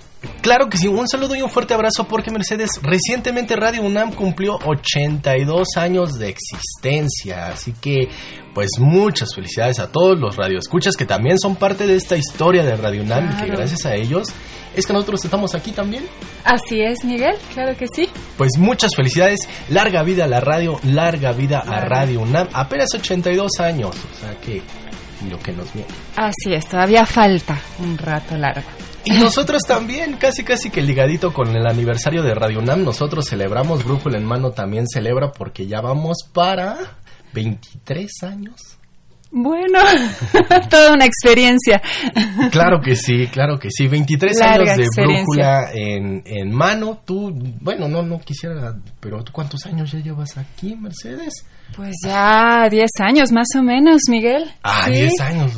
[0.42, 4.56] Claro que sí, un saludo y un fuerte abrazo porque Mercedes, recientemente Radio UNAM cumplió
[4.64, 8.08] 82 años de existencia, así que
[8.52, 12.74] pues muchas felicidades a todos los radioescuchas que también son parte de esta historia de
[12.74, 14.28] Radio UNAM y que gracias a ellos
[14.74, 16.04] es que nosotros estamos aquí también.
[16.44, 18.08] Así es, Miguel, claro que sí.
[18.36, 23.60] Pues muchas felicidades, larga vida a la radio, larga vida a Radio UNAM, apenas 82
[23.60, 24.62] años, o sea que
[25.28, 25.88] lo que nos viene.
[26.16, 28.68] Así es, todavía falta un rato largo.
[29.04, 33.84] Y nosotros también, casi casi que ligadito con el aniversario de Radio UNAM, nosotros celebramos,
[33.84, 36.98] Brújula en Mano también celebra porque ya vamos para
[37.32, 38.77] 23 años.
[39.30, 39.78] Bueno,
[40.70, 41.82] toda una experiencia.
[42.50, 43.86] Claro que sí, claro que sí.
[43.86, 47.02] 23 años de brújula en, en mano.
[47.04, 51.44] Tú, bueno, no, no quisiera, pero ¿tú cuántos años ya llevas aquí, Mercedes?
[51.76, 54.50] Pues ya 10 años más o menos, Miguel.
[54.62, 55.52] Ah, 10 años.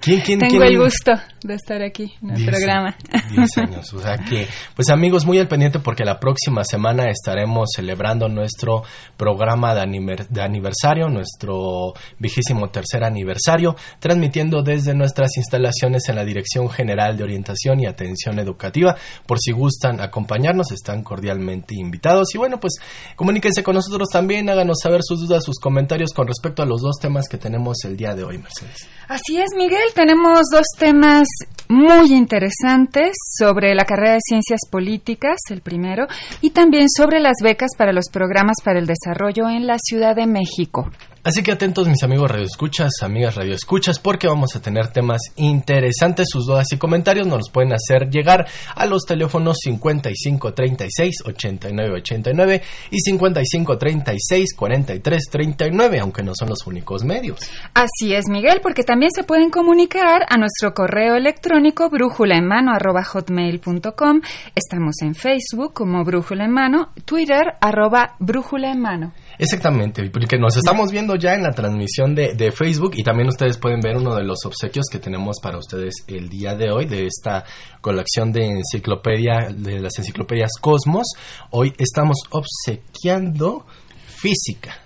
[0.00, 2.96] ¿quién, quién, Tengo el gusto de estar aquí en el programa.
[3.30, 7.70] 10 años, o sea que, pues amigos, muy al pendiente porque la próxima semana estaremos
[7.74, 8.82] celebrando nuestro
[9.16, 17.16] programa de, aniversario, nuestro vigésimo tercer aniversario, transmitiendo desde nuestras instalaciones en la Dirección General
[17.16, 18.96] de Orientación y Atención Educativa.
[19.26, 22.34] Por si gustan acompañarnos, están cordialmente invitados.
[22.34, 22.74] Y bueno, pues
[23.16, 26.98] comuníquense con nosotros también, háganos saber sus dudas, sus comentarios con respecto a los dos
[27.00, 28.88] temas que tenemos el día de hoy, Mercedes.
[29.08, 31.28] Así es, Miguel, tenemos dos temas
[31.68, 36.06] muy interesantes sobre la carrera de Ciencias Políticas, el primero,
[36.40, 40.26] y también sobre las becas para los programas para el desarrollo en la Ciudad de
[40.26, 40.90] México.
[41.24, 46.26] Así que atentos mis amigos radioescuchas, amigas radioescuchas, porque vamos a tener temas interesantes.
[46.30, 48.46] Sus dudas y comentarios nos los pueden hacer llegar
[48.76, 57.40] a los teléfonos 5536-8989 y 5536-4339, aunque no son los únicos medios.
[57.72, 62.72] Así es, Miguel, porque también se pueden comunicar a nuestro correo electrónico brújula en mano
[63.02, 64.20] hotmail.com.
[64.54, 69.14] Estamos en Facebook como brújula en mano, Twitter arroba brújula en mano.
[69.38, 73.58] Exactamente, porque nos estamos viendo ya en la transmisión de, de, Facebook y también ustedes
[73.58, 77.06] pueden ver uno de los obsequios que tenemos para ustedes el día de hoy de
[77.06, 77.44] esta
[77.80, 81.06] colección de enciclopedia, de las enciclopedias Cosmos.
[81.50, 83.66] Hoy estamos obsequiando
[84.06, 84.78] física.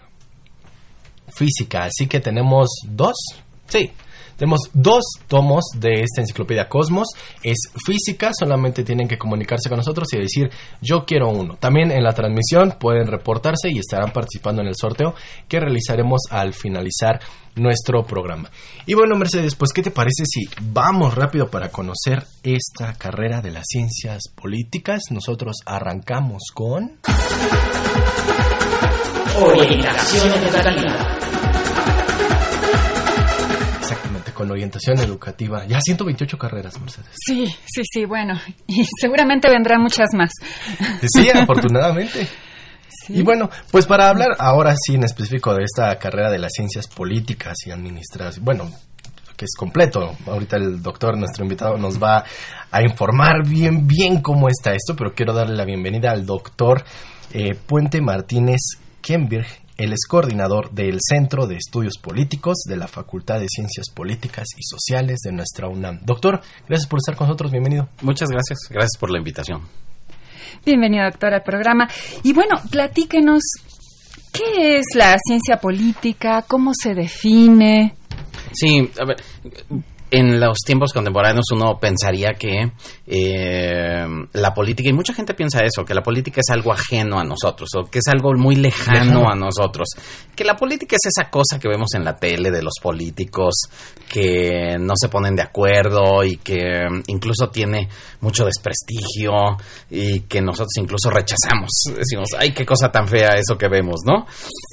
[1.28, 3.16] Física, así que tenemos dos,
[3.66, 3.92] sí,
[4.38, 7.09] tenemos dos tomos de esta enciclopedia Cosmos.
[7.43, 10.49] Es física, solamente tienen que comunicarse con nosotros y decir
[10.81, 11.56] yo quiero uno.
[11.59, 15.15] También en la transmisión pueden reportarse y estarán participando en el sorteo
[15.48, 17.21] que realizaremos al finalizar
[17.56, 18.48] nuestro programa.
[18.87, 23.51] Y bueno, Mercedes, pues ¿qué te parece si vamos rápido para conocer esta carrera de
[23.51, 25.03] las ciencias políticas?
[25.10, 26.98] Nosotros arrancamos con...
[29.41, 31.28] Orientación educativa
[34.39, 35.67] con orientación educativa.
[35.67, 37.11] Ya 128 carreras, Mercedes.
[37.27, 38.35] Sí, sí, sí, bueno,
[38.69, 40.31] y seguramente vendrán muchas más.
[41.13, 42.29] Sí, afortunadamente.
[43.09, 46.87] Y bueno, pues para hablar ahora sí en específico de esta carrera de las ciencias
[46.87, 48.71] políticas y administración, bueno,
[49.37, 50.15] que es completo.
[50.27, 52.23] Ahorita el doctor, nuestro invitado, nos va
[52.71, 56.85] a informar bien, bien cómo está esto, pero quiero darle la bienvenida al doctor
[57.33, 58.61] eh, Puente Martínez
[59.01, 64.48] Kenberg Él es coordinador del Centro de Estudios Políticos de la Facultad de Ciencias Políticas
[64.57, 66.01] y Sociales de nuestra UNAM.
[66.04, 67.53] Doctor, gracias por estar con nosotros.
[67.53, 67.89] Bienvenido.
[68.03, 68.59] Muchas gracias.
[68.71, 69.63] Gracias por la invitación.
[70.66, 71.89] Bienvenido, doctor, al programa.
[72.25, 73.41] Y bueno, platíquenos,
[74.33, 76.45] ¿qué es la ciencia política?
[76.48, 77.95] ¿Cómo se define?
[78.51, 79.19] Sí, a ver,
[80.10, 82.72] en los tiempos contemporáneos uno pensaría que
[83.07, 87.25] eh, la política, y mucha gente piensa eso, que la política es algo ajeno a
[87.25, 89.89] nosotros, o que es algo muy lejano a nosotros,
[90.34, 93.55] que la política es esa cosa que vemos en la tele de los políticos
[94.09, 97.89] que no se ponen de acuerdo y que incluso tiene
[98.21, 99.57] mucho desprestigio
[99.91, 101.71] y que nosotros incluso rechazamos.
[101.97, 104.27] Decimos, ay, qué cosa tan fea eso que vemos, ¿no?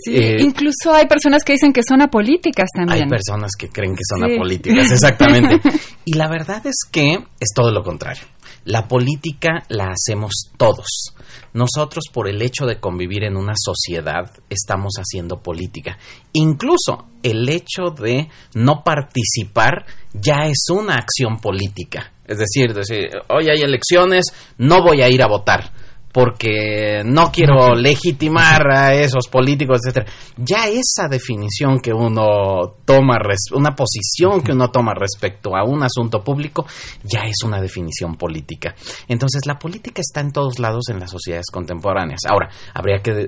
[0.03, 3.03] Sí, eh, incluso hay personas que dicen que son apolíticas también.
[3.03, 5.24] Hay personas que creen que son apolíticas, exactamente.
[6.05, 8.23] y la verdad es que es todo lo contrario.
[8.65, 11.13] La política la hacemos todos.
[11.53, 15.97] Nosotros por el hecho de convivir en una sociedad estamos haciendo política.
[16.33, 22.11] Incluso el hecho de no participar ya es una acción política.
[22.27, 24.25] Es decir, decir, hoy hay elecciones,
[24.57, 25.71] no voy a ir a votar
[26.15, 30.05] porque no quiero legitimar a esos políticos, etcétera.
[30.37, 33.17] Ya esa definición que uno toma,
[33.53, 36.65] una posición que uno toma respecto a un asunto público,
[37.03, 38.75] ya es una definición política.
[39.09, 42.21] Entonces, la política está en todos lados en las sociedades contemporáneas.
[42.29, 43.27] Ahora, habría que,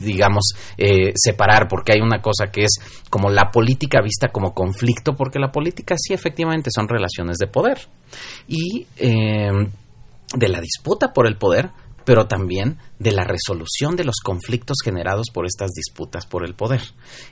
[0.00, 0.46] digamos,
[0.76, 5.38] eh, separar, porque hay una cosa que es como la política vista como conflicto, porque
[5.38, 7.78] la política sí efectivamente son relaciones de poder.
[8.48, 9.68] Y eh,
[10.34, 11.70] de la disputa por el poder,
[12.06, 16.80] pero también de la resolución de los conflictos generados por estas disputas por el poder.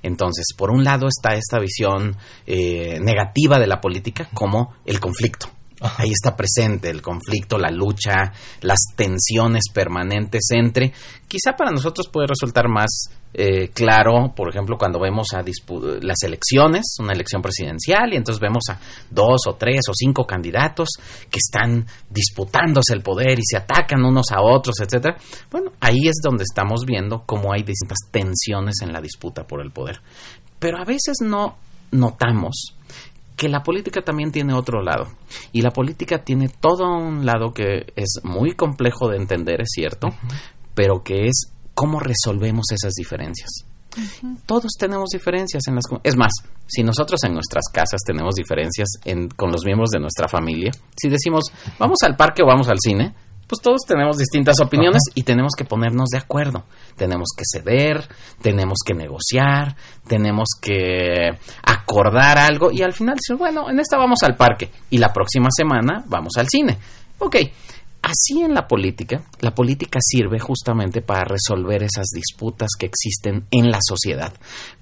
[0.02, 5.48] Entonces, por un lado está esta visión eh, negativa de la política como el conflicto.
[5.96, 8.32] Ahí está presente el conflicto, la lucha,
[8.62, 10.92] las tensiones permanentes entre.
[11.28, 16.84] Quizá para nosotros puede resultar más eh, claro, por ejemplo, cuando vemos a las elecciones,
[17.00, 18.78] una elección presidencial, y entonces vemos a
[19.10, 20.90] dos o tres o cinco candidatos
[21.28, 25.16] que están disputándose el poder y se atacan unos a otros, etcétera.
[25.50, 29.72] Bueno, ahí es donde estamos viendo cómo hay distintas tensiones en la disputa por el
[29.72, 30.00] poder.
[30.60, 31.56] Pero a veces no
[31.90, 32.76] notamos
[33.36, 35.08] que la política también tiene otro lado.
[35.50, 40.10] Y la política tiene todo un lado que es muy complejo de entender, es cierto,
[40.74, 43.50] pero que es cómo resolvemos esas diferencias.
[44.46, 45.84] Todos tenemos diferencias en las...
[46.02, 46.32] Es más,
[46.66, 48.88] si nosotros en nuestras casas tenemos diferencias
[49.36, 51.44] con los miembros de nuestra familia, si decimos,
[51.78, 53.14] vamos al parque o vamos al cine,
[53.46, 56.64] pues todos tenemos distintas opiniones y tenemos que ponernos de acuerdo.
[56.96, 58.08] Tenemos que ceder,
[58.40, 59.76] tenemos que negociar,
[60.08, 61.30] tenemos que
[61.62, 65.48] acordar algo y al final decir, bueno, en esta vamos al parque y la próxima
[65.54, 66.78] semana vamos al cine.
[67.18, 67.36] Ok,
[68.04, 73.70] así en la política, la política sirve justamente para resolver esas disputas que existen en
[73.70, 74.32] la sociedad,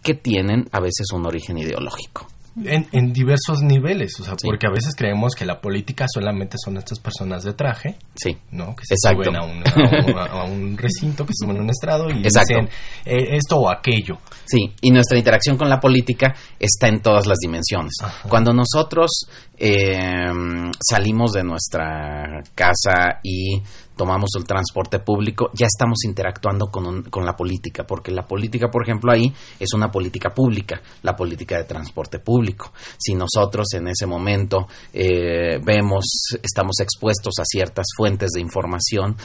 [0.02, 2.26] que tienen a veces un origen ideológico.
[2.54, 6.98] En, diversos niveles, o sea, porque a veces creemos que la política solamente son estas
[6.98, 8.74] personas de traje, sí, ¿no?
[8.76, 12.68] Que se suben a un, recinto, que se suben a un estrado y dicen
[13.06, 14.18] eh, esto o aquello.
[14.44, 17.94] Sí, y nuestra interacción con la política está en todas las dimensiones.
[18.28, 19.10] Cuando nosotros
[19.56, 20.30] eh,
[20.78, 23.62] salimos de nuestra casa y
[23.96, 28.82] tomamos el transporte público, ya estamos interactuando con, con, la política, porque la política, por
[28.82, 32.72] ejemplo, ahí es una política pública, la política de transporte público.
[32.98, 36.04] Si nosotros en ese momento eh, vemos,
[36.42, 39.16] estamos expuestos a ciertas fuentes de información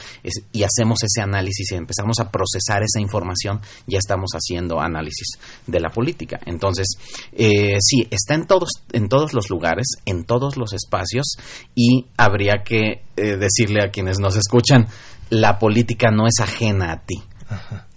[0.52, 5.80] y hacemos ese análisis y empezamos a procesar esa información, ya estamos haciendo análisis de
[5.80, 6.40] la política.
[6.46, 6.86] Entonces,
[7.32, 11.36] eh, sí, está en todos, en todos los lugares, en todos los espacios
[11.74, 14.86] y habría que eh, decirle a quienes nos escuchan,
[15.30, 17.22] la política no es ajena a ti.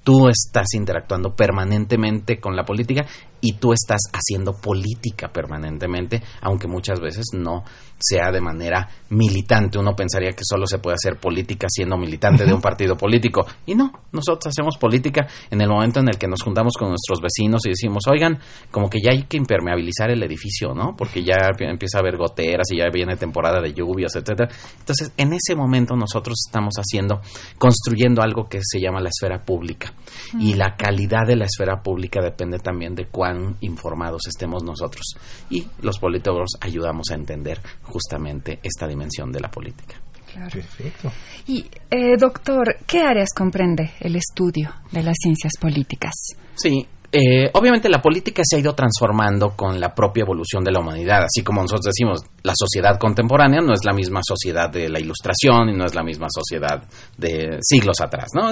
[0.03, 3.05] Tú estás interactuando permanentemente con la política
[3.41, 7.63] y tú estás haciendo política permanentemente, aunque muchas veces no
[8.01, 9.77] sea de manera militante.
[9.77, 13.45] Uno pensaría que solo se puede hacer política siendo militante de un partido político.
[13.65, 17.19] Y no, nosotros hacemos política en el momento en el que nos juntamos con nuestros
[17.21, 18.39] vecinos y decimos, oigan,
[18.71, 20.95] como que ya hay que impermeabilizar el edificio, ¿no?
[20.95, 24.49] Porque ya empieza a haber goteras y ya viene temporada de lluvias, etcétera.
[24.79, 27.21] Entonces, en ese momento nosotros estamos haciendo,
[27.57, 29.93] construyendo algo que se llama la esfera pública.
[30.39, 35.15] Y la calidad de la esfera pública depende también de cuán informados estemos nosotros.
[35.49, 39.95] Y los políticos ayudamos a entender justamente esta dimensión de la política.
[40.33, 41.11] Perfecto.
[41.47, 46.13] Y, eh, doctor, ¿qué áreas comprende el estudio de las ciencias políticas?
[46.55, 50.79] Sí, eh, obviamente la política se ha ido transformando con la propia evolución de la
[50.79, 55.01] humanidad, así como nosotros decimos, la sociedad contemporánea no es la misma sociedad de la
[55.01, 56.81] ilustración y no es la misma sociedad
[57.17, 58.43] de siglos atrás, ¿no?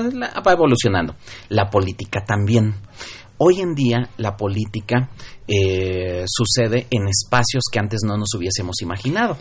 [0.46, 1.16] Va evolucionando.
[1.48, 2.76] La política también.
[3.42, 5.10] Hoy en día la política
[5.48, 9.38] eh, sucede en espacios que antes no nos hubiésemos imaginado.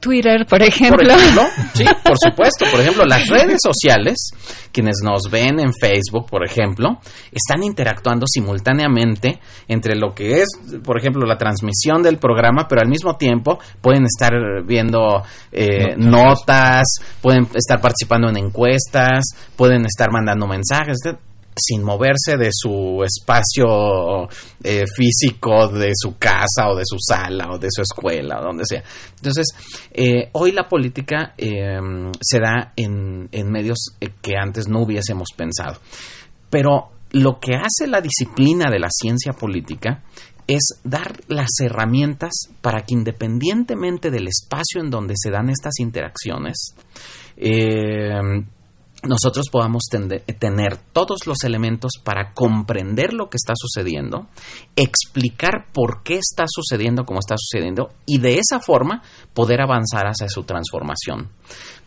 [0.00, 0.98] Twitter, por ejemplo.
[0.98, 1.42] Por ejemplo,
[1.74, 2.64] sí, por supuesto.
[2.70, 4.30] Por ejemplo, las redes sociales,
[4.72, 7.00] quienes nos ven en Facebook, por ejemplo,
[7.32, 10.48] están interactuando simultáneamente entre lo que es,
[10.82, 14.32] por ejemplo, la transmisión del programa, pero al mismo tiempo pueden estar
[14.64, 16.86] viendo eh, notas,
[17.20, 19.24] pueden estar participando en encuestas,
[19.56, 20.98] pueden estar mandando mensajes
[21.56, 24.28] sin moverse de su espacio
[24.62, 28.64] eh, físico, de su casa o de su sala o de su escuela o donde
[28.66, 28.82] sea.
[29.16, 29.46] Entonces,
[29.92, 35.28] eh, hoy la política em, se da en, en medios eh, que antes no hubiésemos
[35.36, 35.80] pensado.
[36.48, 40.02] Pero lo que hace la disciplina de la ciencia política
[40.46, 46.74] es dar las herramientas para que independientemente del espacio en donde se dan estas interacciones,
[47.36, 48.10] eh,
[49.02, 54.26] nosotros podamos tener todos los elementos para comprender lo que está sucediendo,
[54.76, 59.02] explicar por qué está sucediendo como está sucediendo y de esa forma
[59.32, 61.30] poder avanzar hacia su transformación.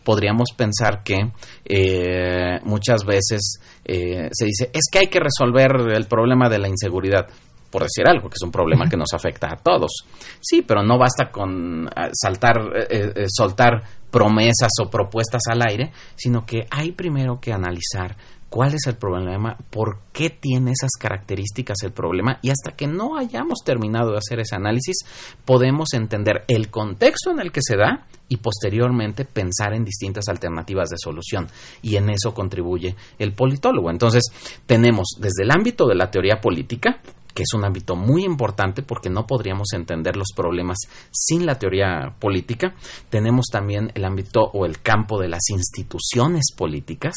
[0.02, 1.32] Podríamos pensar que
[1.64, 6.68] eh, muchas veces eh, se dice, es que hay que resolver el problema de la
[6.68, 7.28] inseguridad
[7.74, 10.06] por decir algo, que es un problema que nos afecta a todos.
[10.40, 15.90] Sí, pero no basta con eh, saltar, eh, eh, soltar promesas o propuestas al aire,
[16.14, 18.16] sino que hay primero que analizar
[18.48, 23.16] cuál es el problema, por qué tiene esas características el problema y hasta que no
[23.16, 24.98] hayamos terminado de hacer ese análisis
[25.44, 30.90] podemos entender el contexto en el que se da y posteriormente pensar en distintas alternativas
[30.90, 31.48] de solución
[31.82, 33.90] y en eso contribuye el politólogo.
[33.90, 34.22] Entonces
[34.66, 37.00] tenemos desde el ámbito de la teoría política,
[37.34, 40.78] que es un ámbito muy importante porque no podríamos entender los problemas
[41.10, 42.74] sin la teoría política.
[43.10, 47.14] Tenemos también el ámbito o el campo de las instituciones políticas,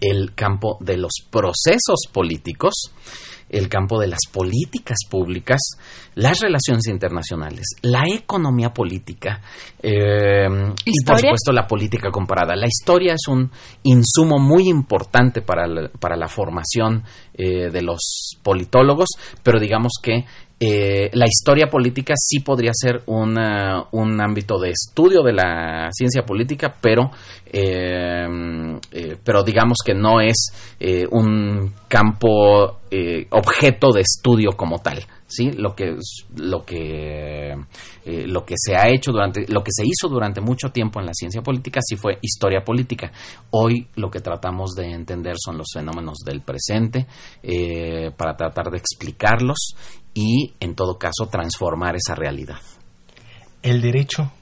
[0.00, 2.92] el campo de los procesos políticos,
[3.48, 5.60] el campo de las políticas públicas,
[6.14, 9.40] las relaciones internacionales, la economía política
[9.82, 10.46] eh,
[10.84, 12.54] y por supuesto la política comparada.
[12.56, 13.50] La historia es un
[13.84, 19.08] insumo muy importante para la, para la formación eh, de los politólogos,
[19.42, 20.24] pero digamos que
[20.60, 26.22] eh, la historia política sí podría ser una, un ámbito de estudio de la ciencia
[26.22, 27.10] política, pero,
[27.46, 28.26] eh,
[28.90, 30.52] eh, pero digamos que no es
[31.10, 32.80] un campo
[33.30, 35.04] objeto de estudio como tal.
[35.28, 35.52] ¿sí?
[35.52, 35.96] Lo que,
[36.36, 37.52] lo que,
[38.04, 41.06] eh, lo que se ha hecho durante, lo que se hizo durante mucho tiempo en
[41.06, 43.12] la ciencia política sí fue historia política.
[43.50, 47.06] Hoy lo que tratamos de entender son los fenómenos del presente
[47.42, 49.76] eh, para tratar de explicarlos
[50.20, 52.58] y, en todo caso, transformar esa realidad.
[53.62, 54.32] El derecho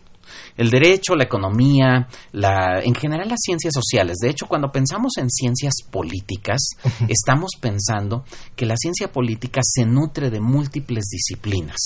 [0.56, 4.16] el derecho, la economía, la, en general las ciencias sociales.
[4.22, 6.70] De hecho, cuando pensamos en ciencias políticas,
[7.08, 11.76] estamos pensando que la ciencia política se nutre de múltiples disciplinas.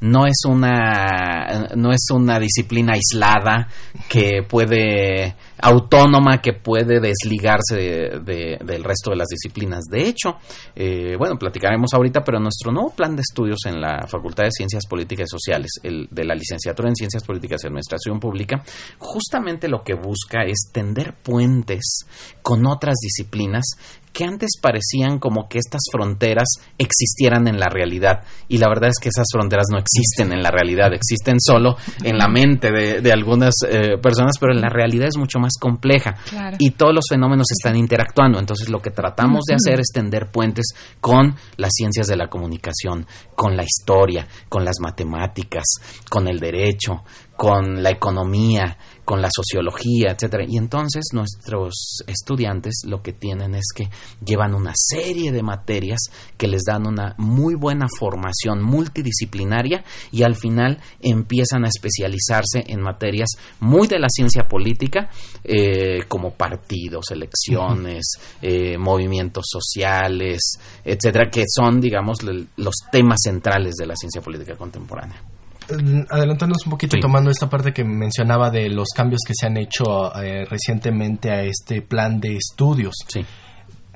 [0.00, 3.68] No es una, no es una disciplina aislada
[4.08, 9.84] que puede autónoma que puede desligarse del resto de las disciplinas.
[9.90, 10.36] De hecho,
[10.74, 14.86] eh, bueno, platicaremos ahorita, pero nuestro nuevo plan de estudios en la Facultad de Ciencias
[14.86, 18.62] Políticas y Sociales, el de la licenciatura en Ciencias Políticas y Administración Pública,
[18.98, 22.06] justamente lo que busca es tender puentes
[22.42, 23.64] con otras disciplinas
[24.12, 28.24] que antes parecían como que estas fronteras existieran en la realidad.
[28.48, 32.18] Y la verdad es que esas fronteras no existen en la realidad, existen solo en
[32.18, 36.16] la mente de, algunas eh, personas, pero en la realidad es mucho más compleja.
[36.58, 38.38] Y todos los fenómenos están interactuando.
[38.38, 40.66] Entonces lo que tratamos de hacer es tender puentes
[41.00, 45.64] con las ciencias de la comunicación, con la historia, con las matemáticas,
[46.08, 47.02] con el derecho,
[47.36, 50.44] con la economía, con la sociología, etcétera.
[50.48, 53.88] Y entonces nuestros estudiantes lo que tienen es que
[54.24, 56.00] llevan una serie de materias
[56.36, 62.80] que les dan una muy buena formación multidisciplinaria y al final empiezan a especializarse en
[62.80, 63.30] materias
[63.60, 65.10] muy de la ciencia política,
[65.44, 68.04] eh, como partidos, elecciones,
[68.40, 70.40] eh, movimientos sociales,
[70.84, 75.22] etcétera, que son, digamos, los temas centrales de la ciencia política contemporánea.
[75.70, 79.56] Mm, adelantándonos un poquito tomando esta parte que mencionaba de los cambios que se han
[79.56, 82.94] hecho eh, recientemente a este plan de estudios.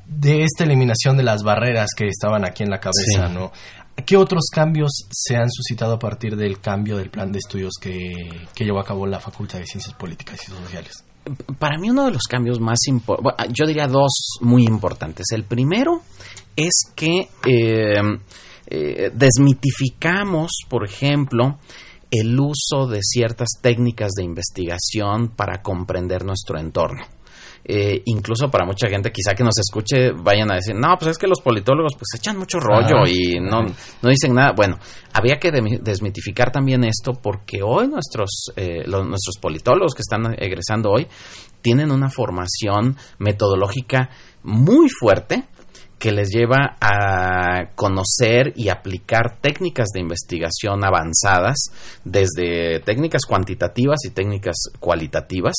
[0.07, 3.51] De esta eliminación de las barreras que estaban aquí en la cabeza, ¿no?
[4.05, 8.13] ¿Qué otros cambios se han suscitado a partir del cambio del plan de estudios que,
[8.55, 11.05] que llevó a cabo la Facultad de Ciencias Políticas y Sociales?
[11.59, 15.27] Para mí uno de los cambios más importantes, yo diría dos muy importantes.
[15.33, 16.03] El primero
[16.55, 18.01] es que eh,
[18.69, 21.59] eh, desmitificamos, por ejemplo,
[22.11, 27.03] el uso de ciertas técnicas de investigación para comprender nuestro entorno.
[27.69, 31.19] Eh, incluso para mucha gente quizá que nos escuche vayan a decir, no, pues es
[31.19, 33.63] que los politólogos pues echan mucho rollo Ah, y no,
[34.03, 34.53] no dicen nada.
[34.53, 34.79] Bueno,
[35.13, 40.91] había que desmitificar también esto porque hoy nuestros, eh, los- nuestros politólogos que están egresando
[40.93, 41.09] hoy
[41.61, 44.11] tienen una formación metodológica
[44.45, 45.43] muy fuerte
[45.99, 51.57] que les lleva a conocer y aplicar técnicas de investigación avanzadas,
[52.05, 55.55] desde técnicas cuantitativas y técnicas cualitativas,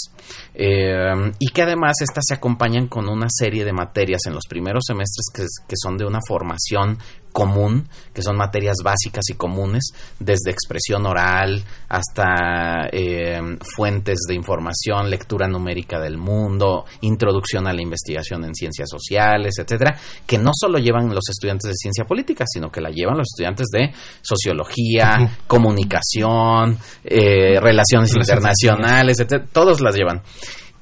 [0.53, 4.84] eh, y que además estas se acompañan con una serie de materias en los primeros
[4.86, 7.00] semestres que, que son de una formación
[7.38, 15.08] común, que son materias básicas y comunes, desde expresión oral hasta eh, fuentes de información,
[15.08, 20.79] lectura numérica del mundo, introducción a la investigación en ciencias sociales, etcétera, que no solo
[20.79, 26.75] llevan los estudiantes de ciencia política, sino que la llevan los estudiantes de sociología, comunicación,
[27.03, 30.24] eh, relaciones internacionales, etcétera, todos las llevan.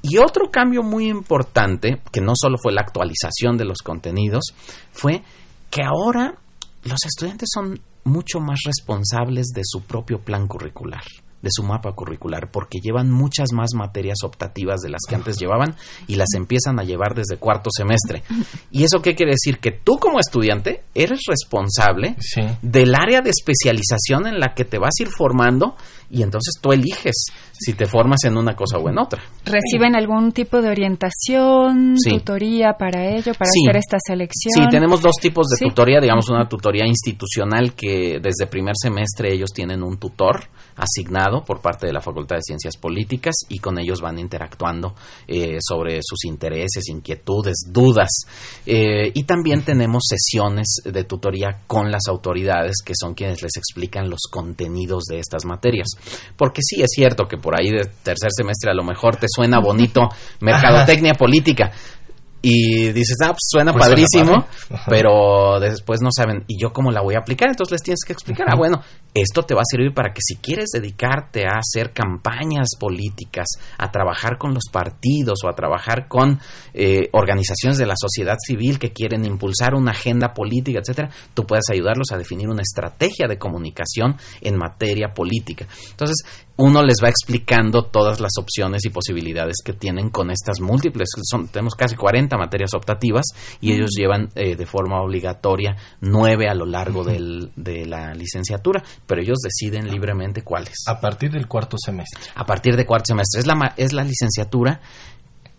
[0.01, 4.53] Y otro cambio muy importante, que no solo fue la actualización de los contenidos,
[4.93, 5.21] fue
[5.69, 6.35] que ahora
[6.85, 11.03] los estudiantes son mucho más responsables de su propio plan curricular,
[11.41, 15.75] de su mapa curricular, porque llevan muchas más materias optativas de las que antes llevaban
[16.07, 18.23] y las empiezan a llevar desde cuarto semestre.
[18.71, 19.59] ¿Y eso qué quiere decir?
[19.59, 22.41] Que tú como estudiante eres responsable Sí.
[22.61, 25.75] del área de especialización en la que te vas a ir formando
[26.15, 29.21] y entonces tú eliges si te formas en una cosa o en otra.
[29.45, 32.11] ¿Reciben algún tipo de orientación, Sí.
[32.11, 33.67] tutoría para ello, para Sí.
[33.67, 34.53] hacer esta selección?
[34.53, 35.65] Sí, tenemos dos tipos de Sí.
[35.65, 40.43] tutoría, digamos una tutoría institucional que desde primer semestre ellos tienen un tutor
[40.77, 44.93] asignado por parte de la Facultad de Ciencias Políticas y con ellos van interactuando
[45.27, 48.09] eh, sobre sus intereses, inquietudes, dudas.
[48.65, 54.09] Eh, y también tenemos sesiones de tutoría con las autoridades que son quienes les explican
[54.09, 55.87] los contenidos de estas materias.
[56.35, 59.59] Porque sí es cierto que por ahí de tercer semestre a lo mejor te suena
[59.59, 60.09] bonito
[60.41, 61.71] mercadotecnia política.
[62.47, 64.45] Y dices, ah, pues suena Pues padrísimo,
[64.87, 67.49] pero después no saben, ¿y yo cómo la voy a aplicar?
[67.49, 68.83] Entonces les tienes que explicar, ah, bueno,
[69.15, 73.47] esto te va a servir para que si quieres dedicarte a hacer campañas políticas,
[73.79, 76.39] a trabajar con los partidos o a trabajar con
[76.73, 81.65] eh, organizaciones de la sociedad civil que quieren impulsar una agenda política, etcétera, tú puedes
[81.71, 85.65] ayudarlos a definir una estrategia de comunicación en materia política.
[85.89, 86.17] Entonces,
[86.57, 91.09] uno les va explicando todas las opciones y posibilidades que tienen con estas múltiples.
[91.23, 93.25] Son, tenemos casi 40 materias optativas
[93.61, 98.83] y ellos llevan eh, de forma obligatoria nueve a lo largo del- de la licenciatura,
[99.05, 100.75] pero ellos deciden libremente cuáles.
[100.87, 102.21] A partir del cuarto semestre.
[102.35, 103.39] A partir de cuarto semestre.
[103.41, 104.81] Es la, es la licenciatura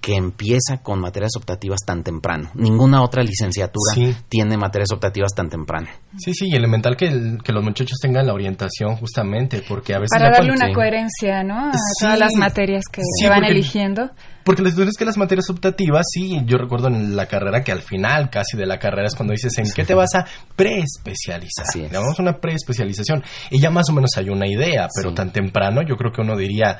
[0.07, 2.49] que empieza con materias optativas tan temprano.
[2.55, 4.15] Ninguna otra licenciatura Sí.
[4.29, 5.89] tiene materias optativas tan temprano.
[6.17, 9.99] Sí, sí, y elemental que, el- que los muchachos tengan la orientación justamente, porque a
[9.99, 10.11] veces...
[10.17, 11.71] Para darle cuando- una coherencia, ¿no?
[11.71, 11.79] A Sí.
[12.05, 14.11] todas las materias que Sí, se van porque- eligiendo.
[14.45, 17.83] Porque les duele que las materias optativas, sí, yo recuerdo en la carrera que al
[17.83, 21.67] final casi de la carrera es cuando dices en qué te vas a preespecializar.
[21.69, 21.91] Así es.
[21.91, 23.25] Llamamos una preespecialización.
[23.51, 25.15] Y ya más o menos hay una idea, pero Sí.
[25.17, 26.79] tan temprano yo creo que uno diría,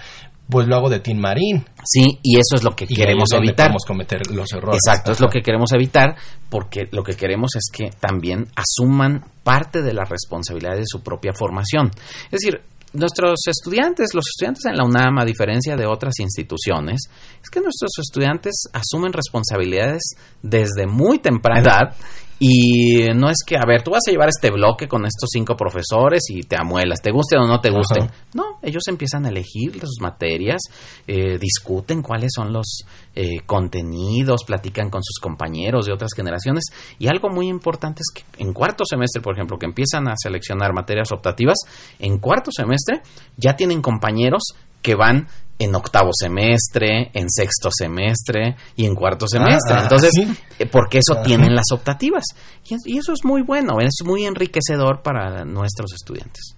[0.49, 1.65] pues lo hago de Tin Marín.
[1.85, 3.67] Sí, y eso es lo que Y queremos es evitar.
[3.67, 4.81] podemos cometer los errores.
[4.85, 6.17] Exacto, es lo que queremos evitar
[6.49, 11.33] porque lo que queremos es que también asuman parte de la responsabilidad de su propia
[11.33, 11.91] formación.
[12.27, 12.61] Es decir,
[12.93, 17.03] nuestros estudiantes, los estudiantes en la UNAM, a diferencia de otras instituciones,
[17.43, 20.03] es que nuestros estudiantes asumen responsabilidades
[20.43, 21.97] desde muy temprana edad
[22.39, 25.57] y no es que, a ver, tú vas a llevar este bloque con estos cinco
[25.57, 28.01] profesores y te amuelas, te guste o no te guste.
[28.01, 28.13] Ajá.
[28.35, 30.61] No, ellos empiezan a elegir sus materias,
[31.07, 36.65] eh, discuten cuáles son los eh, contenidos, platican con sus compañeros de otras generaciones.
[36.99, 40.75] Y algo muy importante es que en cuarto semestre, por ejemplo, que empiezan a seleccionar
[40.75, 41.57] materias optativas,
[41.99, 43.01] en cuarto semestre
[43.39, 44.43] ya tienen compañeros
[44.83, 45.27] que van
[45.59, 49.75] en octavo semestre, en sexto semestre y en cuarto semestre.
[49.77, 50.27] Ah, Entonces, sí.
[50.59, 51.23] eh, porque eso Ajá.
[51.23, 52.25] tienen las optativas.
[52.69, 56.55] Y, y eso es muy bueno, es muy enriquecedor para nuestros estudiantes.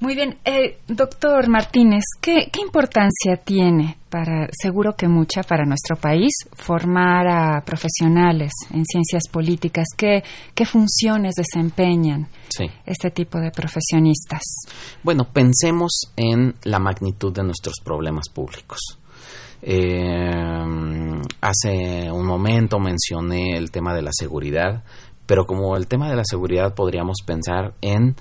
[0.00, 5.96] Muy bien, eh, doctor Martínez, ¿qué, ¿qué importancia tiene para, seguro que mucha, para nuestro
[5.96, 9.88] país, formar a profesionales en ciencias políticas?
[9.94, 10.22] ¿Qué,
[10.54, 12.64] qué funciones desempeñan Sí.
[12.86, 14.40] este tipo de profesionistas?
[15.02, 18.78] Bueno, pensemos en la magnitud de nuestros problemas públicos.
[19.62, 24.82] Eh, hace un momento mencioné el tema de la seguridad,
[25.26, 28.16] pero como el tema de la seguridad podríamos pensar en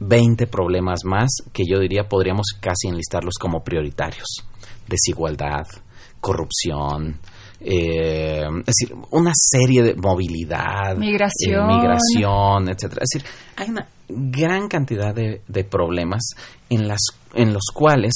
[0.00, 4.44] 20 problemas más que yo diría podríamos casi enlistarlos como prioritarios.
[4.88, 5.66] Desigualdad,
[6.20, 7.20] corrupción,
[7.60, 13.02] eh, es decir, una serie de movilidad, migración, eh, migración etcétera.
[13.02, 16.22] Es decir, hay una gran cantidad de, de problemas
[16.68, 17.00] en las
[17.34, 18.12] en los cuales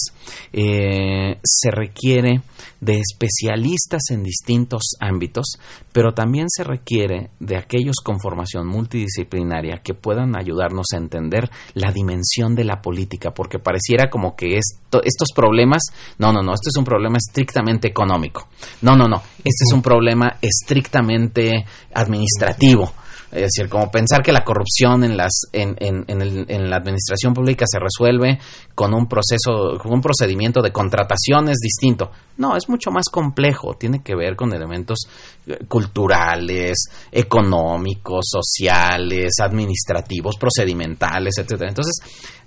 [0.53, 2.43] eh, se requiere
[2.81, 5.59] de especialistas en distintos ámbitos,
[5.93, 11.93] pero también se requiere de aquellos con formación multidisciplinaria que puedan ayudarnos a entender la
[11.93, 15.83] dimensión de la política, porque pareciera como que esto, estos problemas,
[16.19, 18.49] no, no, no, este es un problema estrictamente económico,
[18.83, 22.93] no, no, no, este es un problema estrictamente administrativo
[23.35, 27.65] es decir, como pensar que la corrupción en, las, en, en, en, la administración pública
[27.69, 28.39] se resuelve
[28.75, 32.11] con un proceso, con un procedimiento de contratación es distinto.
[32.39, 33.75] No, es mucho más complejo.
[33.75, 35.07] Tiene que ver con elementos
[35.47, 41.69] eh, culturales, económicos, sociales, administrativos, procedimentales, etcétera.
[41.69, 42.01] Entonces,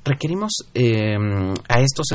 [0.04, 1.16] requerimos eh,
[1.70, 2.08] a estos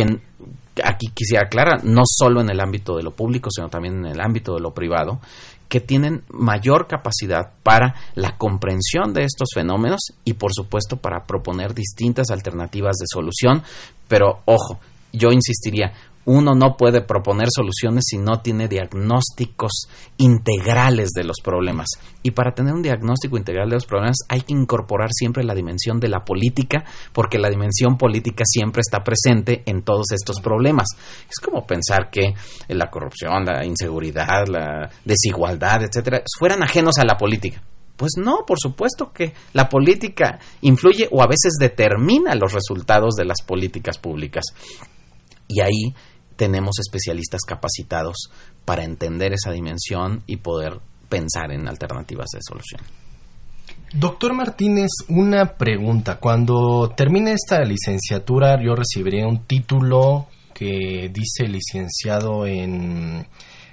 [0.83, 4.21] aquí quisiera aclarar, no solo en el ámbito de lo público, sino también en el
[4.21, 5.21] ámbito de lo privado,
[5.69, 11.73] que tienen mayor capacidad para la comprensión de estos fenómenos y por supuesto para proponer
[11.73, 13.63] distintas alternativas de solución.
[14.09, 14.81] Pero ojo,
[15.13, 15.93] yo insistiría,
[16.25, 19.89] uno no puede proponer soluciones si no tiene diagnósticos
[20.19, 21.89] integrales de los problemas.
[22.23, 25.99] Y para tener un diagnóstico integral de los problemas hay que incorporar siempre la dimensión
[25.99, 30.87] de la política, porque la dimensión política siempre está presente en todos estos problemas.
[31.29, 32.35] Es como pensar que
[32.69, 37.63] la corrupción, la inseguridad, la desigualdad, etcétera, fueran ajenos a la política.
[37.97, 43.25] Pues no, por supuesto que la política influye o a veces determina los resultados de
[43.25, 44.45] las políticas públicas.
[45.47, 45.95] Y ahí
[46.37, 48.31] tenemos especialistas capacitados
[48.65, 52.81] para entender esa dimensión y poder pensar en alternativas de solución.
[53.95, 56.19] Doctor Martínez, una pregunta.
[56.19, 63.27] Cuando termine esta licenciatura, yo recibiré un título que dice licenciado en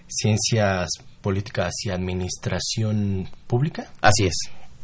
[0.07, 0.89] Ciencias
[1.21, 3.91] Políticas y Administración Pública.
[4.01, 4.35] Así es.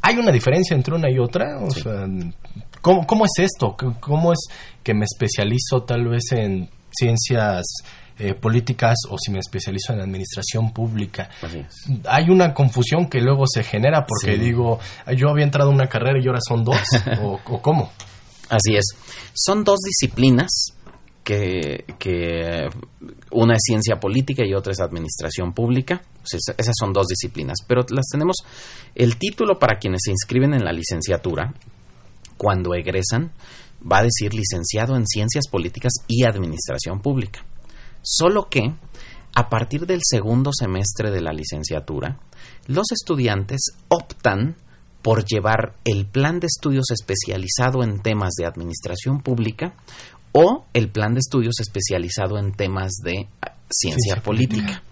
[0.02, 1.60] ¿Hay una diferencia entre una y otra?
[1.60, 2.08] O sea,
[2.82, 3.76] ¿cómo, ¿cómo, es esto?
[4.00, 4.40] ¿Cómo es
[4.84, 7.66] que me especializo tal vez en ciencias
[8.18, 11.30] eh, políticas o si me especializo en administración pública.
[12.08, 14.80] Hay una confusión que luego se genera porque digo,
[15.18, 16.80] yo había entrado en una carrera y ahora son dos,
[17.22, 17.92] o, cómo.
[18.48, 18.86] Así es.
[19.34, 20.75] Son dos disciplinas
[21.26, 22.70] que,
[23.32, 26.02] una es ciencia política y otra es administración pública.
[26.24, 28.38] esas son dos disciplinas, pero las tenemos.
[28.94, 31.54] El título para quienes se inscriben en la licenciatura,
[32.38, 33.32] cuando egresan,
[33.92, 37.44] va a decir licenciado en Ciencias Políticas y Administración Pública.
[38.02, 38.74] Solo que,
[39.36, 42.20] a partir del segundo semestre de la licenciatura,
[42.68, 44.56] los estudiantes optan
[45.02, 49.76] por llevar el plan de estudios especializado en temas de administración pública
[50.38, 53.30] o el plan de estudios especializado en temas de
[53.70, 54.84] ciencia, política.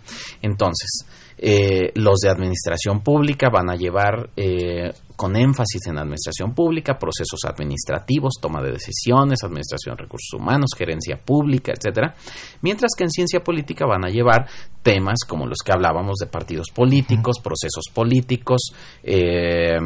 [0.42, 1.06] Entonces,
[1.46, 7.42] eh, los de administración pública van a llevar eh, con énfasis en administración pública, procesos
[7.46, 12.16] administrativos, toma de decisiones, administración de recursos humanos, gerencia pública, etcétera,
[12.62, 14.48] mientras que en ciencia política van a llevar
[14.82, 18.72] temas como los que hablábamos de partidos políticos, procesos políticos,
[19.04, 19.78] eh,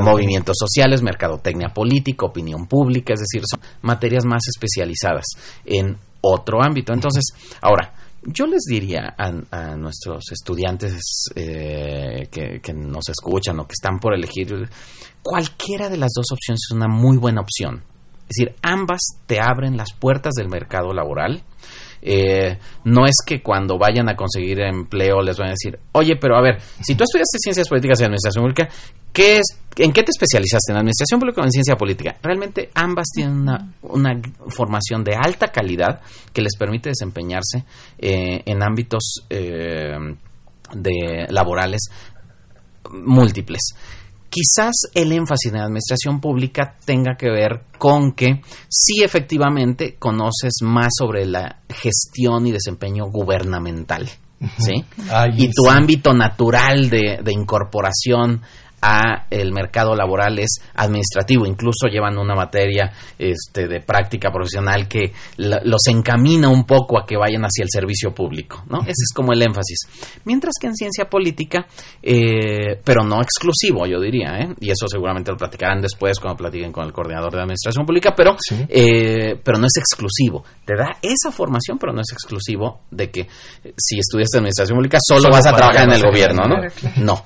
[0.00, 5.26] movimientos sociales, mercadotecnia política, opinión pública, es decir, son materias más especializadas
[5.66, 6.94] en otro ámbito.
[6.94, 7.92] Entonces, ahora,
[8.26, 14.68] yo les diría a, nuestros estudiantes eh, que, nos escuchan o que están por elegir,
[15.22, 17.82] cualquiera de las dos opciones es una muy buena opción.
[18.28, 21.42] Es decir, ambas te abren las puertas del mercado laboral.
[22.06, 26.36] Eh, no es que cuando vayan a conseguir empleo les van a decir, oye, pero
[26.36, 28.68] a ver, si tú estudiaste ciencias políticas y administración pública,
[29.10, 30.72] ¿qué es, ¿en qué te especializaste?
[30.72, 32.16] ¿En administración pública o en ciencia política?
[32.22, 33.48] Realmente ambas tienen
[33.80, 36.02] una, formación de alta calidad
[36.34, 37.64] que les permite desempeñarse
[37.96, 39.96] eh, en ámbitos eh,
[40.74, 41.88] de laborales
[42.92, 43.62] múltiples.
[44.34, 50.54] Quizás el énfasis en la administración pública tenga que ver con que sí efectivamente conoces
[50.62, 54.10] más sobre la gestión y desempeño gubernamental.
[54.58, 54.84] ¿sí?
[55.36, 58.42] y tu ámbito natural de, de incorporación
[58.84, 65.12] a el mercado laboral es administrativo, incluso llevan una materia este, de práctica profesional que
[65.38, 68.82] los encamina un poco a que vayan hacia el servicio público, ¿no?
[68.82, 69.78] Ese es como el énfasis.
[70.24, 71.66] Mientras que en ciencia política,
[72.02, 74.54] eh, pero no exclusivo, yo diría, ¿eh?
[74.60, 78.36] y eso seguramente lo platicarán después cuando platiquen con el coordinador de administración pública, pero,
[78.68, 80.44] eh, pero no es exclusivo.
[80.66, 83.26] Te da esa formación, pero no es exclusivo de que
[83.78, 86.56] si estudias administración pública solo, vas a trabajar en el gobierno, ¿no?
[86.96, 87.24] No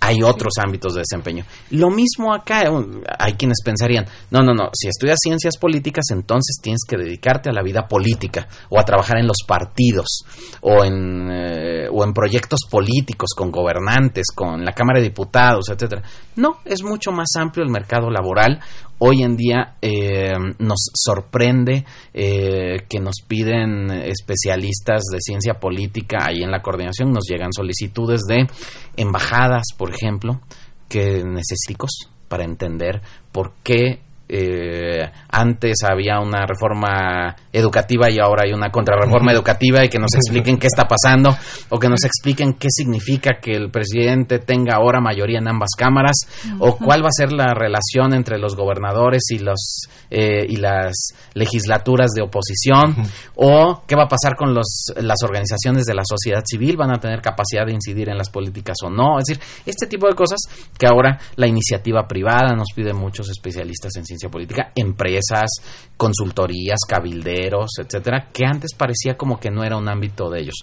[0.00, 1.44] hay otros ámbitos de desempeño.
[1.70, 2.70] Lo mismo acá, eh,
[3.18, 7.52] hay quienes pensarían, no, no, no, si estudias ciencias políticas, entonces tienes que dedicarte a
[7.52, 10.24] la vida política o a trabajar en los partidos
[10.60, 16.02] o en, eh, o en proyectos políticos con gobernantes, con la Cámara de Diputados, etcétera.
[16.36, 18.60] No, es mucho más amplio el mercado laboral.
[18.98, 26.50] Hoy en día eh, nos sorprende que nos piden especialistas de ciencia política ahí en
[26.50, 28.48] la coordinación, nos llegan solicitudes de
[28.96, 30.40] embajadas, por ejemplo,
[30.88, 38.52] que necesitos para entender por qué eh, antes había una reforma educativa y ahora hay
[38.52, 41.34] una contrarreforma educativa y que nos expliquen qué está pasando
[41.70, 46.16] o que nos expliquen qué significa que el presidente tenga ahora mayoría en ambas cámaras
[46.58, 50.94] o cuál va a ser la relación entre los gobernadores y los eh, y las
[51.32, 52.96] legislaturas de oposición
[53.34, 57.00] o qué va a pasar con los, las organizaciones de la sociedad civil van a
[57.00, 59.18] tener capacidad de incidir en las políticas o no.
[59.18, 60.40] Es decir este tipo de cosas
[60.78, 65.48] que ahora la iniciativa privada nos pide muchos especialistas en ciencia política, empresas,
[65.96, 70.56] consultorías, cabilderos, etcétera, que antes parecía como que no era un ámbito de ellos.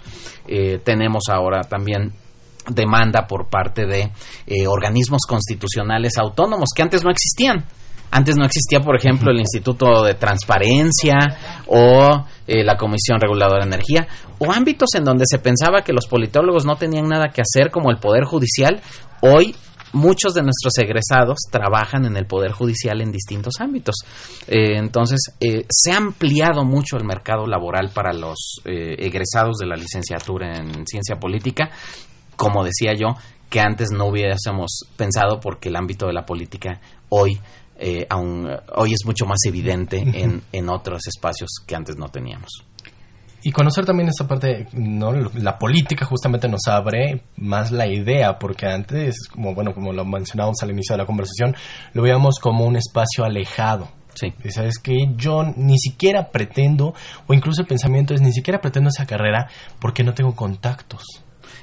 [0.46, 2.12] Eh, tenemos ahora también
[2.68, 4.10] demanda por parte de
[4.46, 7.64] eh, organismos constitucionales autónomos que antes no existían.
[8.10, 11.16] Antes no existía, por ejemplo, el Instituto de Transparencia
[11.66, 14.06] o eh, la Comisión Reguladora de Energía,
[14.38, 17.90] o ámbitos en donde se pensaba que los politólogos no tenían nada que hacer, como
[17.90, 18.80] el Poder Judicial.
[19.22, 19.56] Hoy
[19.96, 23.96] muchos de nuestros egresados trabajan en el Poder Judicial en distintos ámbitos.
[24.46, 29.66] Eh, entonces, eh, se ha ampliado mucho el mercado laboral para los eh, egresados de
[29.66, 31.70] la licenciatura en ciencia política,
[32.36, 33.16] como decía yo,
[33.48, 37.40] que antes no hubiésemos pensado porque el ámbito de la política hoy
[38.08, 42.64] aún, hoy es mucho más evidente en, en otros espacios que antes no teníamos
[43.42, 45.12] y conocer también esta parte, ¿no?
[45.12, 50.56] La política justamente nos abre más la idea, porque antes, como bueno, como lo mencionábamos
[50.62, 51.54] al inicio de la conversación,
[51.92, 53.88] lo veíamos como un espacio alejado.
[54.14, 54.32] Sí.
[54.42, 56.94] Y sabes que yo ni siquiera pretendo,
[57.26, 61.02] o incluso el pensamiento es ni siquiera pretendo esa carrera porque no tengo contactos.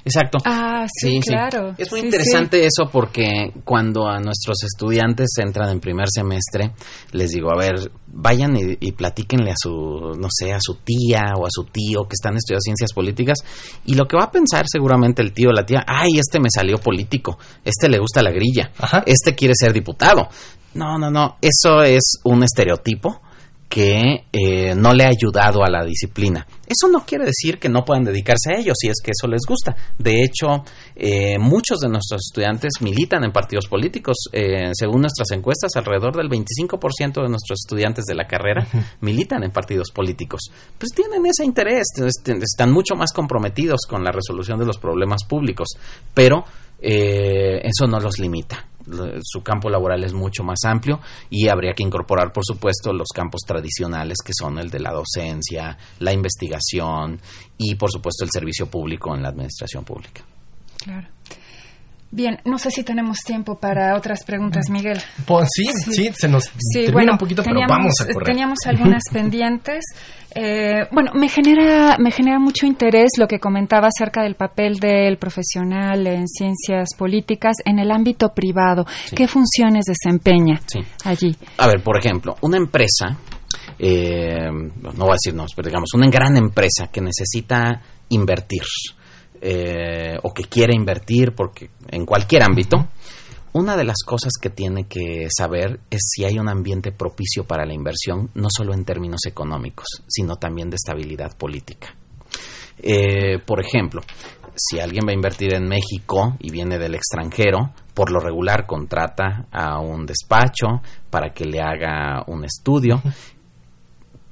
[0.06, 0.40] Exacto.
[0.46, 1.76] Ah, sí, claro.
[1.78, 6.74] Es muy interesante eso porque cuando a nuestros estudiantes entran en primer semestre,
[7.12, 11.34] les digo, a ver, vayan y, y, platíquenle a su, no sé, a su tía
[11.38, 13.38] o a su tío que están estudiando ciencias políticas
[13.86, 16.50] y lo que va a pensar seguramente el tío o la tía, ay, este me
[16.54, 18.72] salió político, este le gusta la grilla,
[19.06, 20.28] este quiere ser diputado.
[20.74, 23.22] No, no, no, eso es un estereotipo
[23.74, 26.46] que eh, no le ha ayudado a la disciplina.
[26.68, 29.42] Eso no quiere decir que no puedan dedicarse a ello, si es que eso les
[29.48, 29.76] gusta.
[29.98, 30.64] De hecho,
[30.96, 34.26] eh, muchos de nuestros estudiantes militan en partidos políticos.
[34.32, 38.68] Eh, según nuestras encuestas, alrededor del 25% de nuestros estudiantes de la carrera
[39.02, 40.42] militan en partidos políticos.
[40.78, 45.70] Pues tienen ese interés, están mucho más comprometidos con la resolución de los problemas públicos,
[46.14, 46.46] pero
[46.80, 48.68] eso no los limita
[49.24, 53.42] su campo laboral es mucho más amplio y habría que incorporar, por supuesto, los campos
[53.46, 57.20] tradicionales que son el de la docencia, la investigación
[57.58, 60.24] y, por supuesto, el servicio público en la administración pública.
[60.84, 61.08] Claro.
[62.16, 65.00] Bien, no sé si tenemos tiempo para otras preguntas, Miguel.
[65.26, 68.28] Pues sí, sí, se nos termina un poquito, pero vamos a correr.
[68.28, 69.84] Teníamos algunas pendientes.
[70.36, 75.18] Eh, bueno, me genera, me genera mucho interés lo que comentaba acerca del papel del
[75.18, 78.86] profesional en ciencias políticas en el ámbito privado.
[79.16, 80.62] ¿Qué funciones desempeña
[81.06, 81.36] allí?
[81.58, 83.18] A ver, por ejemplo, una empresa,
[83.80, 88.62] eh, no voy a decir no, pero digamos, una gran empresa que necesita invertir
[89.46, 92.88] eh, o que quiere invertir porque en cualquier ámbito,
[93.52, 97.66] una de las cosas que tiene que saber es si hay un ambiente propicio para
[97.66, 101.94] la inversión, no solo en términos económicos, sino también de estabilidad política.
[102.78, 104.02] Eh, por ejemplo,
[104.56, 109.48] si alguien va a invertir en México y viene del extranjero, por lo regular contrata
[109.52, 113.02] a un despacho para que le haga un estudio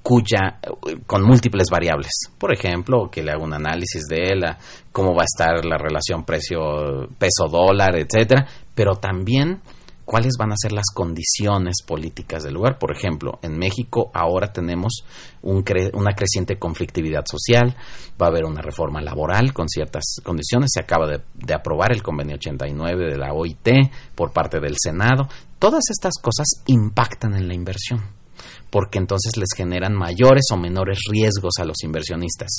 [0.01, 0.59] cuya
[1.05, 2.11] con múltiples variables.
[2.37, 4.43] Por ejemplo, que le haga un análisis de él,
[4.91, 9.61] cómo va a estar la relación precio peso dólar, etcétera, pero también
[10.03, 12.77] cuáles van a ser las condiciones políticas del lugar.
[12.77, 15.03] Por ejemplo, en México ahora tenemos
[15.43, 17.75] un una creciente conflictividad social,
[18.21, 22.35] va a haber una reforma laboral con ciertas condiciones, se acaba de aprobar el convenio
[22.35, 23.69] 89 de la OIT
[24.15, 25.27] por parte del Senado.
[25.59, 28.20] Todas estas cosas impactan en la inversión
[28.69, 32.49] porque entonces les generan mayores o menores riesgos a los inversionistas.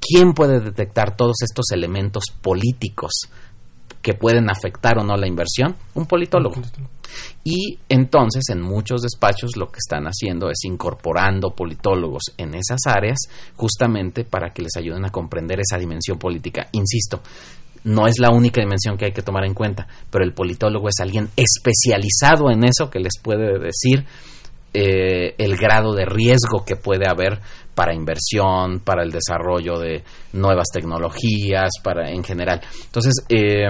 [0.00, 3.12] ¿Quién puede detectar todos estos elementos políticos
[4.02, 5.76] que pueden afectar o no la inversión?
[5.94, 6.56] Un politólogo.
[7.44, 13.18] Y entonces en muchos despachos lo que están haciendo es incorporando politólogos en esas áreas
[13.56, 16.68] justamente para que les ayuden a comprender esa dimensión política.
[16.72, 17.20] Insisto,
[17.84, 21.00] no es la única dimensión que hay que tomar en cuenta, pero el politólogo es
[21.00, 24.04] alguien especializado en eso que les puede decir
[24.74, 27.40] eh, el grado de riesgo que puede haber
[27.74, 32.60] para inversión, para el desarrollo de nuevas tecnologías, para en general.
[32.86, 33.68] Entonces, eh,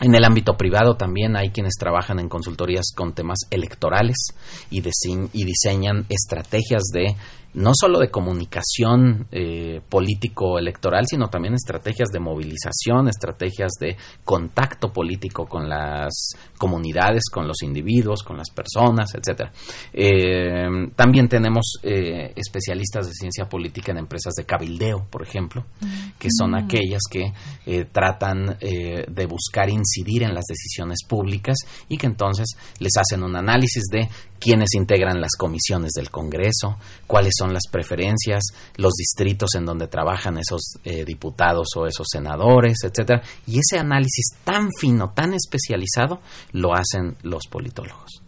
[0.00, 4.16] en el ámbito privado también hay quienes trabajan en consultorías con temas electorales
[4.70, 7.16] y, y diseñan estrategias de
[7.54, 15.46] no solo de comunicación eh, político-electoral, sino también estrategias de movilización, estrategias de contacto político
[15.46, 19.50] con las comunidades, con los individuos, con las personas, etcétera.
[19.92, 25.64] Eh, también tenemos eh, especialistas de ciencia política en empresas de cabildeo, por ejemplo,
[26.18, 26.54] que son mm.
[26.54, 27.32] aquellas que
[27.92, 31.56] tratan de buscar incidir en las decisiones públicas
[31.88, 32.46] y que entonces
[32.78, 38.42] les hacen un análisis de quiénes integran las comisiones del Congreso, cuáles son las preferencias,
[38.76, 43.22] los distritos en donde trabajan esos eh, diputados o esos senadores, etcétera.
[43.46, 46.20] Y ese análisis tan fino, tan especializado,
[46.52, 48.22] lo hacen los politólogos.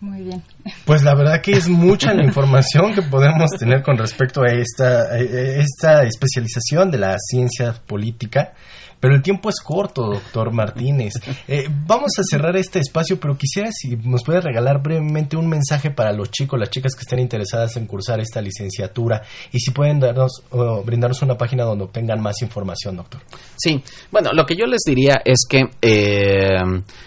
[0.00, 0.42] Muy bien.
[0.84, 5.04] Pues la verdad que es mucha la información que podemos tener con respecto a esta,
[5.04, 8.52] a esta especialización de la ciencia política.
[9.00, 11.14] Pero el tiempo es corto, doctor Martínez.
[11.46, 15.90] Eh, vamos a cerrar este espacio, pero quisiera si nos puede regalar brevemente un mensaje
[15.90, 20.00] para los chicos, las chicas que estén interesadas en cursar esta licenciatura y si pueden
[20.00, 23.20] darnos o brindarnos una página donde obtengan más información, doctor.
[23.56, 26.48] Sí, bueno, lo que yo les diría es que eh,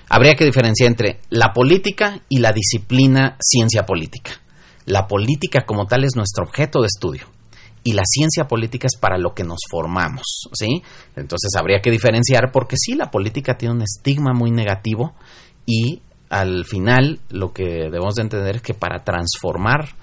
[0.10, 4.32] habría que diferenciar entre la política y la disciplina ciencia política.
[4.86, 7.37] La política como tal es nuestro objeto de estudio
[7.88, 10.84] y la ciencia política es para lo que nos formamos, ¿sí?
[11.16, 15.16] Entonces habría que diferenciar porque sí, la política tiene un estigma muy negativo
[15.66, 19.96] y al final lo que debemos de entender es que para transformar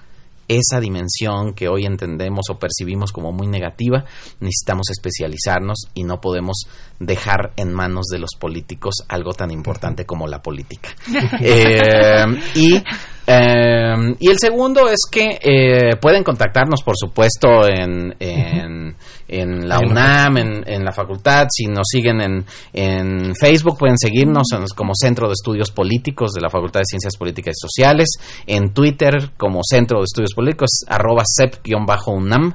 [0.49, 4.07] esa dimensión que hoy entendemos o percibimos como muy negativa,
[4.41, 6.65] necesitamos especializarnos y no podemos
[6.99, 10.89] dejar en manos de los políticos algo tan importante como la política.
[11.47, 12.83] Eh, y
[13.27, 18.95] eh, y el segundo es que eh, pueden contactarnos, por supuesto, en, en,
[19.29, 21.47] en la UNAM, en, en, la facultad.
[21.51, 26.51] Si nos siguen en, en Facebook, pueden seguirnos como Centro de Estudios Políticos de la
[26.51, 28.09] Facultad de Ciencias Políticas y Sociales.
[28.47, 32.55] En Twitter, como Centro de Estudios Políticos, arroba CEP-UNAM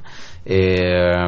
[0.51, 1.27] eh,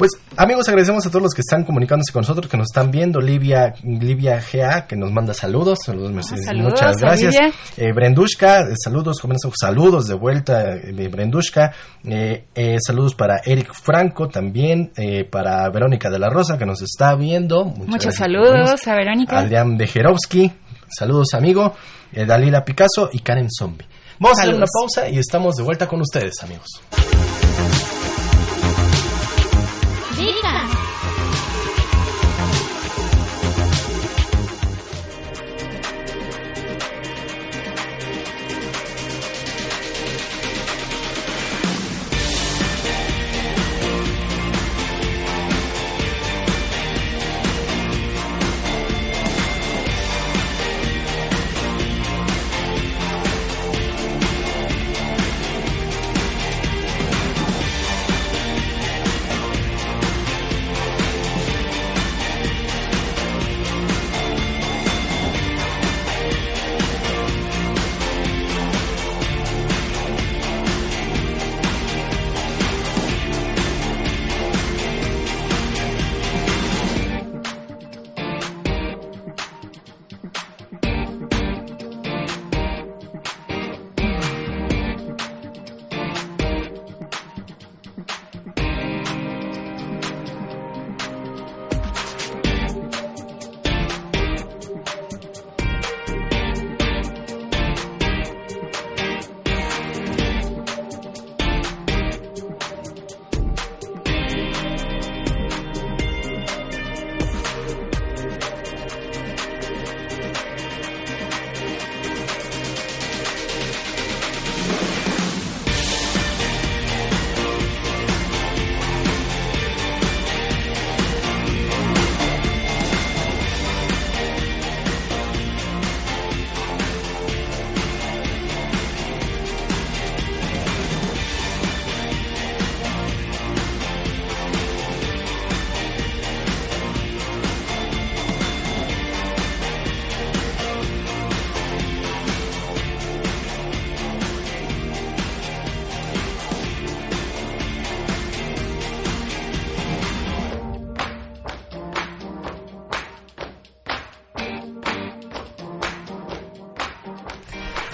[0.00, 3.20] Pues amigos, agradecemos a todos los que están comunicándose con nosotros, que nos están viendo.
[3.20, 5.80] Livia, Livia GA, que nos manda saludos.
[5.84, 7.34] Saludos, ah, muchas gracias.
[7.76, 9.18] Eh, Brendushka, eh, saludos,
[9.60, 11.74] saludos de vuelta, eh, Brendushka.
[12.02, 14.90] Eh, saludos para Eric Franco también,
[15.30, 17.66] para Verónica de la Rosa, que nos está viendo.
[17.66, 19.38] Muchos saludos a Verónica.
[19.38, 20.50] Adrián Dejerovsky,
[20.88, 21.74] saludos amigo.
[22.10, 23.86] Dalila Picasso y Karen Zombie.
[24.18, 26.80] Vamos a hacer una pausa y estamos de vuelta con ustedes, amigos.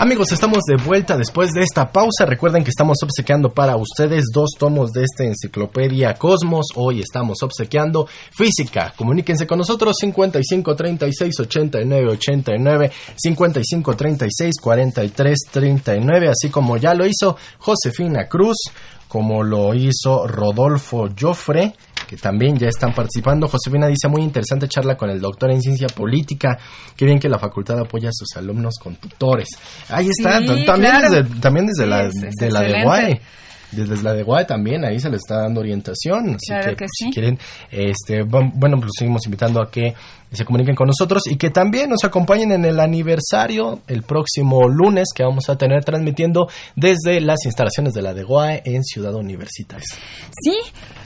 [0.06, 2.26] Amigos, estamos de vuelta después de esta pausa.
[2.26, 6.66] Recuerden que estamos obsequiando para ustedes dos tomos de esta enciclopedia Cosmos.
[6.76, 8.94] Hoy estamos obsequiando física.
[8.96, 17.04] Comuníquense con nosotros 55 36 89 89, 55 36 43 39, así como ya lo
[17.04, 18.58] hizo Josefina Cruz,
[19.08, 21.74] como lo hizo Rodolfo Joffre
[22.08, 23.48] que también ya están participando.
[23.48, 26.58] Josefina dice, muy interesante charla con el doctor en ciencia política.
[26.96, 29.48] Qué bien que la facultad apoya a sus alumnos con tutores.
[29.88, 31.10] Ahí está, Sí, también, claro.
[31.10, 32.82] desde, también desde Sí, la, de la de.
[32.84, 33.20] Guay.
[33.72, 36.36] Desde la de Guay también, ahí se le está dando orientación.
[36.36, 37.04] Así Claro que, que pues, sí.
[37.06, 37.38] si quieren,
[37.70, 39.92] este, bueno, pues seguimos invitando a que
[40.32, 45.08] se comuniquen con nosotros y que también nos acompañen en el aniversario el próximo lunes
[45.14, 49.86] que vamos a tener transmitiendo desde las instalaciones de la de Guay en Ciudad Universitaria.
[50.42, 50.54] Sí,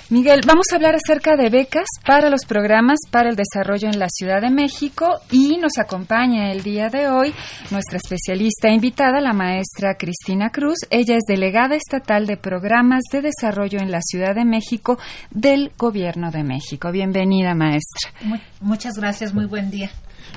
[0.09, 4.09] Miguel, vamos a hablar acerca de becas para los programas para el desarrollo en la
[4.09, 7.33] Ciudad de México y nos acompaña el día de hoy
[7.71, 10.79] nuestra especialista invitada, la maestra Cristina Cruz.
[10.91, 14.99] Ella es delegada estatal de programas de desarrollo en la Ciudad de México
[15.31, 16.91] del Gobierno de México.
[16.91, 18.11] Bienvenida, maestra.
[18.23, 19.91] Mu- muchas gracias, muy buen día.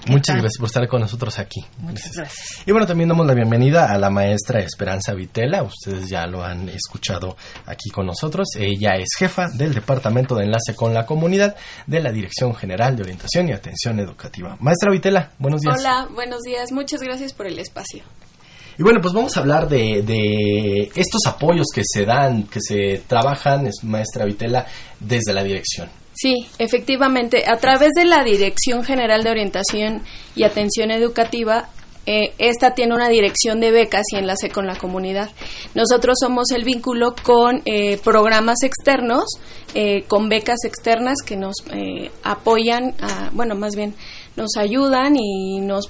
[0.06, 0.42] ¿Qué Muchas tal?
[0.42, 1.64] gracias por estar con nosotros aquí.
[1.78, 2.64] Muchas gracias.
[2.66, 5.64] Y bueno, también damos la bienvenida a la maestra Esperanza Vitela.
[5.64, 8.48] Ustedes ya lo han escuchado aquí con nosotros.
[8.58, 11.56] Ella es jefa del Departamento de Enlace con la Comunidad
[11.88, 14.58] de la Dirección General de Orientación y Atención Educativa.
[14.60, 15.78] Maestra Vitela, buenos días.
[15.80, 16.72] Hola, buenos días.
[16.72, 18.04] Muchas gracias por el espacio.
[18.78, 23.04] Y bueno, pues vamos a hablar de, de estos apoyos que se dan, que se
[23.08, 24.66] trabajan, es maestra Vitela,
[25.00, 25.90] desde la dirección.
[26.24, 30.04] Sí, efectivamente, a través de la Dirección General de Orientación
[30.38, 31.68] y Atención Educativa,
[32.06, 35.30] eh, esta tiene una dirección de becas y enlace con la comunidad.
[35.76, 39.26] Nosotros somos el vínculo con eh, programas externos,
[39.74, 43.94] eh, con becas externas que nos eh, apoyan, a- bueno, más bien
[44.38, 45.90] nos ayudan y nos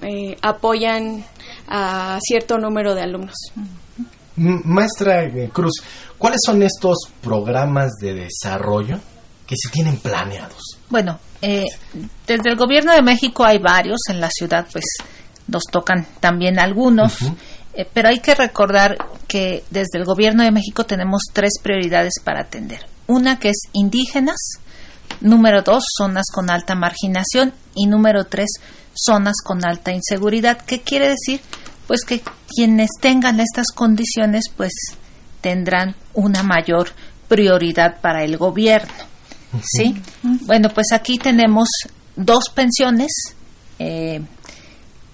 [0.00, 1.24] eh, apoyan
[1.68, 3.36] a cierto número de alumnos.
[4.36, 5.74] Maestra eh, Cruz,
[6.16, 8.98] ¿cuáles son estos programas de desarrollo
[9.52, 10.78] que se tienen planeados?
[10.88, 11.66] Bueno, eh,
[12.26, 14.84] desde el Gobierno de México hay varios, en la ciudad pues
[15.46, 17.20] nos tocan también algunos,
[17.74, 18.96] eh, pero hay que recordar
[19.28, 22.86] que desde el Gobierno de México tenemos tres prioridades para atender.
[23.08, 24.38] Una que es indígenas,
[25.20, 28.48] número dos, zonas con alta marginación y número tres,
[28.94, 30.62] zonas con alta inseguridad.
[30.64, 31.42] ¿Qué quiere decir?
[31.86, 34.72] Pues que quienes tengan estas condiciones pues
[35.42, 36.88] tendrán una mayor
[37.28, 39.11] prioridad para el gobierno.
[39.62, 39.94] ¿Sí?
[40.22, 41.68] Bueno, pues aquí tenemos
[42.16, 43.10] dos pensiones.
[43.78, 44.20] eh,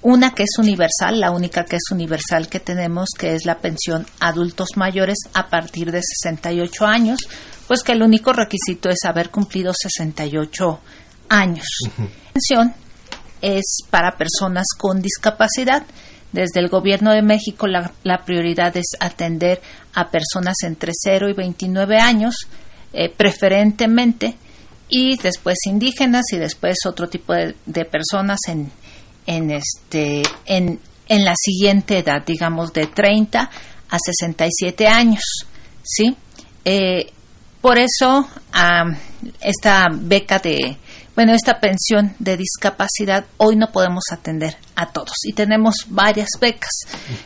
[0.00, 4.06] una que es universal, la única que es universal que tenemos, que es la pensión
[4.20, 7.18] adultos mayores a partir de 68 años,
[7.66, 10.80] pues que el único requisito es haber cumplido 68
[11.28, 11.66] años.
[11.98, 12.74] La pensión
[13.42, 15.82] es para personas con discapacidad.
[16.30, 19.60] Desde el Gobierno de México la, la prioridad es atender
[19.94, 22.36] a personas entre 0 y 29 años,
[22.92, 24.34] eh, preferentemente,
[24.88, 28.70] y después indígenas y después otro tipo de, de personas en,
[29.26, 33.50] en, este, en, en la siguiente edad, digamos de 30
[33.90, 35.22] a 67 años.
[35.82, 36.16] ¿sí?
[36.64, 37.10] Eh,
[37.60, 38.28] por eso
[39.40, 40.76] esta beca de,
[41.16, 46.72] bueno, esta pensión de discapacidad hoy no podemos atender a todos y tenemos varias becas.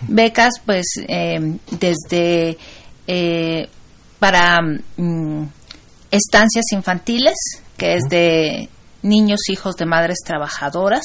[0.09, 2.57] Becas pues eh, desde
[3.07, 3.69] eh,
[4.23, 5.47] para mm,
[6.13, 7.35] estancias infantiles,
[7.77, 8.69] que es de
[9.03, 11.03] niños hijos de madres trabajadoras.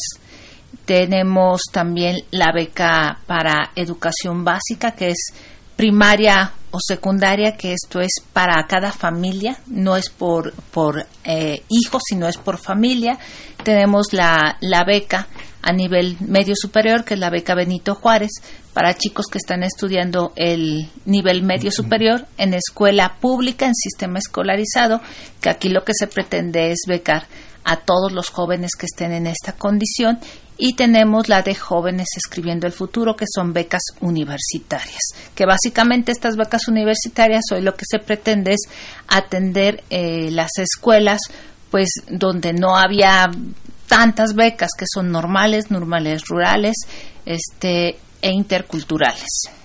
[0.86, 5.34] Tenemos también la beca para educación básica, que es
[5.76, 12.04] primaria o secundaria, que esto es para cada familia, no es por, por eh, hijos,
[12.08, 13.18] sino es por familia.
[13.64, 15.28] Tenemos la, la beca
[15.64, 18.30] a nivel medio superior, que es la beca Benito Juárez,
[18.78, 25.02] para chicos que están estudiando el nivel medio superior en escuela pública, en sistema escolarizado,
[25.42, 27.26] que aquí lo que se pretende es becar
[27.64, 30.20] a todos los jóvenes que estén en esta condición.
[30.60, 35.02] Y tenemos la de jóvenes escribiendo el futuro que son becas universitarias
[35.34, 38.62] que básicamente estas becas universitarias hoy lo que se pretende es
[39.08, 41.20] atender eh, las escuelas
[41.72, 43.32] pues donde no había
[43.88, 46.76] tantas becas que son normales normales rurales
[47.26, 49.58] este e interculturales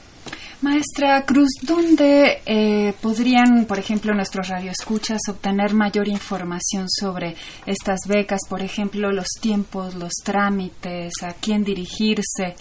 [0.63, 7.35] Maestra Cruz, ¿dónde eh, podrían, por ejemplo, nuestros radioescuchas obtener mayor información sobre
[7.67, 8.43] estas becas?
[8.49, 12.55] Por ejemplo, los tiempos, los trámites, a quién dirigirse.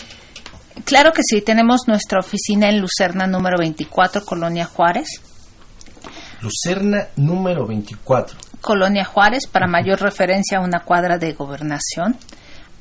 [0.84, 5.22] Claro que sí, tenemos nuestra oficina en Lucerna número 24, Colonia Juárez.
[6.42, 8.36] Lucerna número 24.
[8.62, 12.18] Colonia Juárez, para mayor referencia a una cuadra de gobernación.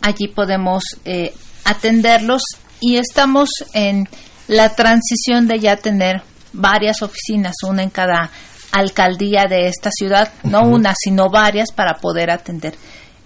[0.00, 1.34] Allí podemos eh,
[1.66, 2.40] atenderlos
[2.80, 4.08] y estamos en
[4.48, 6.22] la transición de ya tener
[6.52, 8.30] varias oficinas, una en cada
[8.72, 12.74] alcaldía de esta ciudad, no una, sino varias para poder atender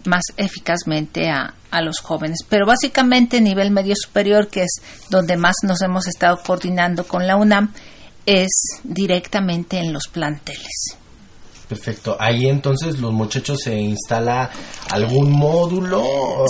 [0.05, 2.39] más eficazmente a, a los jóvenes.
[2.49, 7.37] Pero básicamente nivel medio superior, que es donde más nos hemos estado coordinando con la
[7.37, 7.73] UNAM,
[8.27, 8.51] es
[8.83, 10.99] directamente en los planteles.
[11.75, 12.17] Perfecto.
[12.21, 14.51] Ahí entonces los muchachos se instala
[14.91, 16.03] algún módulo.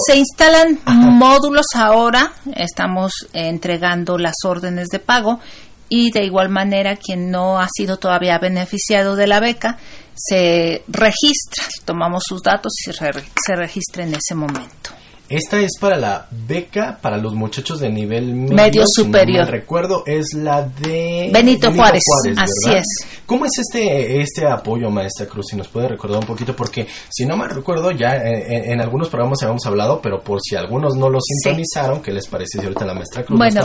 [0.07, 2.33] Se instalan módulos ahora.
[2.55, 5.41] Estamos entregando las órdenes de pago
[5.89, 9.79] y de igual manera quien no ha sido todavía beneficiado de la beca
[10.15, 11.65] se registra.
[11.85, 14.91] Tomamos sus datos y se, re- se registra en ese momento.
[15.37, 19.47] Esta es para la beca para los muchachos de nivel medio, Medio si no superior.
[19.49, 22.03] recuerdo, es la de Benito Juárez,
[22.37, 22.79] así ¿verdad?
[22.81, 22.87] es.
[23.27, 25.47] ¿Cómo es este este apoyo, maestra Cruz?
[25.51, 28.81] Si nos puede recordar un poquito, porque si no mal recuerdo, ya en, en- en
[28.81, 32.65] algunos programas habíamos hablado, pero por si algunos no lo sintonizaron, ¿qué les parece si
[32.65, 33.61] ahorita la maestra Cruz Bueno.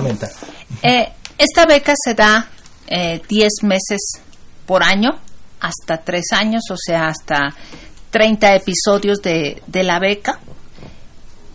[0.82, 1.08] Eh,
[1.38, 2.48] esta beca se da
[2.88, 4.00] eh, 10 meses
[4.66, 5.10] por año,
[5.60, 7.54] hasta 3 años, o sea, hasta
[8.10, 10.40] 30 episodios de, de la beca.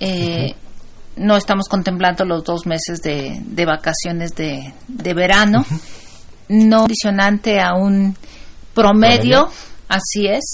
[0.01, 0.55] Eh,
[1.17, 5.65] No estamos contemplando los dos meses de, de vacaciones de, de verano.
[6.49, 8.17] No condicionante a un
[8.75, 9.51] promedio, Promedio.
[9.89, 10.45] así es.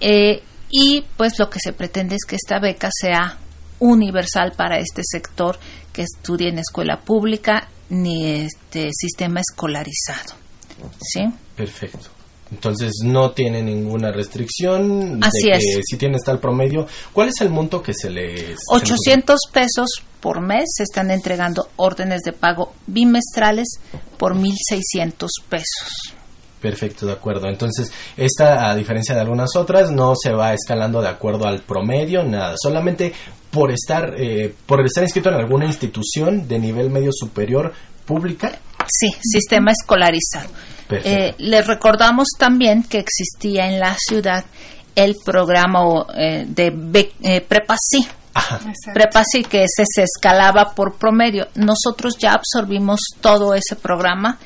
[0.00, 3.38] Eh, y pues lo que se pretende es que esta beca sea
[3.78, 5.58] universal para este sector
[5.92, 10.34] que estudie en escuela pública ni este sistema escolarizado.
[11.00, 11.24] ¿Sí?
[11.56, 12.10] Perfecto.
[12.54, 15.80] Entonces no tiene ninguna restricción Así de que es.
[15.84, 16.86] si tienes tal promedio.
[17.12, 19.88] ¿Cuál es el monto que se les 800 pesos
[20.24, 23.78] por mes se están entregando órdenes de pago bimestrales
[24.16, 26.14] por 1.600 pesos.
[26.62, 27.46] Perfecto, de acuerdo.
[27.46, 32.24] Entonces, esta, a diferencia de algunas otras, no se va escalando de acuerdo al promedio,
[32.24, 32.54] nada.
[32.56, 33.12] Solamente
[33.50, 37.74] por estar, eh, por estar inscrito en alguna institución de nivel medio superior
[38.06, 38.58] pública.
[38.88, 40.48] Sí, sistema escolarizado.
[40.90, 44.44] Eh, les recordamos también que existía en la ciudad
[44.94, 48.06] el programa eh, de eh, Prepa Sí.
[48.92, 51.48] Prepa Sí, que ese se escalaba por promedio.
[51.54, 54.38] Nosotros ya absorbimos todo ese programa,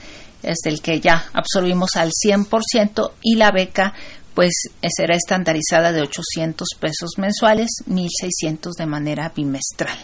[0.42, 3.94] es el que ya absorbimos al 100% y la beca
[4.34, 9.98] pues eh, será estandarizada de 800 pesos mensuales, 1.600 de manera bimestral.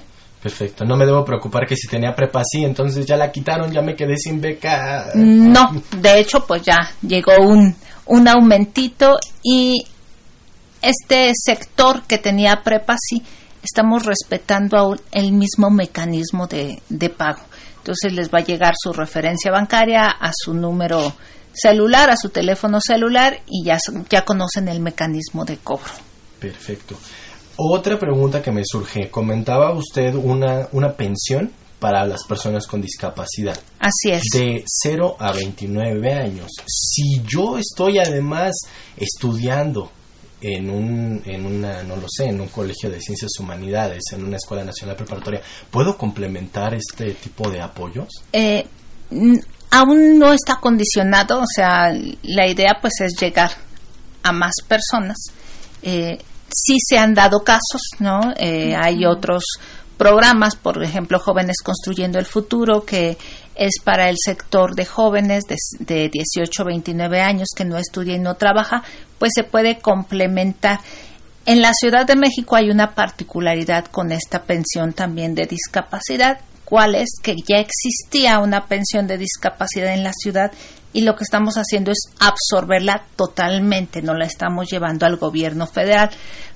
[0.45, 0.85] Perfecto.
[0.85, 3.97] No me debo preocupar que si tenía prepa sí, entonces ya la quitaron, ya me
[3.97, 5.07] quedé sin beca.
[5.15, 7.75] No, de hecho, pues ya llegó un,
[8.05, 9.87] un aumentito y
[10.83, 13.23] este sector que tenía prepa, sí,
[13.63, 17.41] estamos respetando aún el mismo mecanismo de, de pago.
[17.79, 21.15] Entonces les va a llegar su referencia bancaria a su número
[21.55, 23.79] celular, a su teléfono celular y ya,
[24.11, 25.91] ya conocen el mecanismo de cobro.
[26.39, 26.99] Perfecto.
[27.57, 29.11] Otra pregunta que me surge.
[29.11, 33.59] Comentaba usted una, una pensión para las personas con discapacidad.
[33.79, 34.23] Así es.
[34.33, 36.51] De 0 a 29 años.
[36.67, 38.55] Si yo estoy además
[38.97, 39.91] estudiando
[40.41, 44.37] en un, en una, no lo sé, en un colegio de ciencias humanidades, en una
[44.37, 48.09] escuela nacional preparatoria, ¿puedo complementar este tipo de apoyos?
[48.33, 48.67] eh,
[49.71, 51.93] aún no está condicionado, o sea,
[52.23, 53.51] la idea pues es llegar
[54.23, 55.17] a más personas.
[55.83, 56.19] Eh,
[56.49, 58.33] sí se han dado casos, ¿no?
[58.37, 59.45] Eh, Hay otros
[59.97, 63.17] programas, por ejemplo, Jóvenes Construyendo el Futuro, que
[63.55, 68.17] es para el sector de jóvenes de, de 18 a 29 años que no estudia
[68.17, 68.83] y no trabaja,
[69.19, 70.81] pues se puede complementar.
[71.47, 76.95] En la Ciudad de México hay una particularidad con esta pensión también de discapacidad, cuál
[76.95, 80.51] es que ya existía una pensión de discapacidad en la ciudad
[80.95, 86.09] y lo que estamos haciendo es absorberla totalmente, no la estamos llevando al gobierno federal.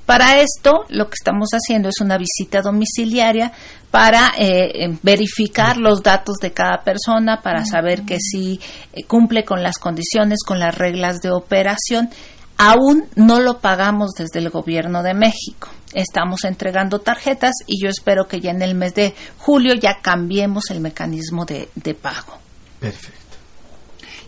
[0.06, 3.52] Para esto, lo que estamos haciendo es una visita domiciliaria
[3.90, 8.58] para eh, eh, verificar los datos de cada persona, para saber que sí
[8.94, 12.08] eh, cumple con las condiciones, con las reglas de operación.
[12.56, 15.68] Aún no lo pagamos desde el gobierno de México.
[15.92, 20.70] Estamos entregando tarjetas y yo espero que ya en el mes de julio ya cambiemos
[20.70, 22.38] el mecanismo de, de pago.
[22.80, 23.17] Perfecto.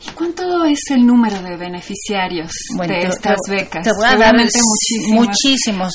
[0.06, 3.84] ¿Y cuánto es el número de beneficiarios Bueno, de te- estas te- becas?
[3.84, 5.26] Te voy a dar muchísimos.
[5.26, 5.92] muchísimos.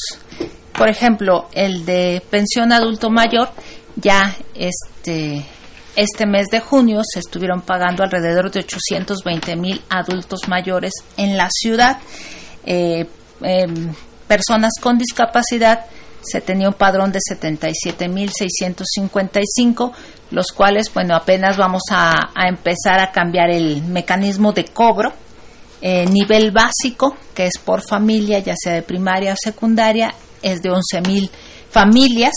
[0.73, 3.49] Por ejemplo, el de pensión adulto mayor,
[3.95, 5.43] ya este,
[5.95, 11.49] este mes de junio se estuvieron pagando alrededor de 820 mil adultos mayores en la
[11.49, 11.97] ciudad.
[12.65, 13.07] Eh,
[13.41, 13.93] em,
[14.27, 15.85] personas con discapacidad
[16.21, 19.91] se tenía un padrón de 77.655,
[20.31, 25.13] los cuales, bueno, apenas vamos a, a empezar a cambiar el mecanismo de cobro.
[25.81, 30.71] Eh, nivel básico, que es por familia, ya sea de primaria o secundaria, es de
[30.71, 31.29] 11.000
[31.69, 32.33] familias.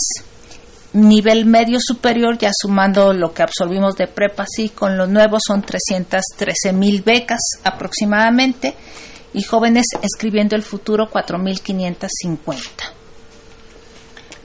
[0.93, 5.61] nivel medio superior, ya sumando lo que absolvimos de prepa, sí, con los nuevos son
[5.61, 8.75] 313 mil becas aproximadamente
[9.33, 12.57] y jóvenes escribiendo el futuro 4.550.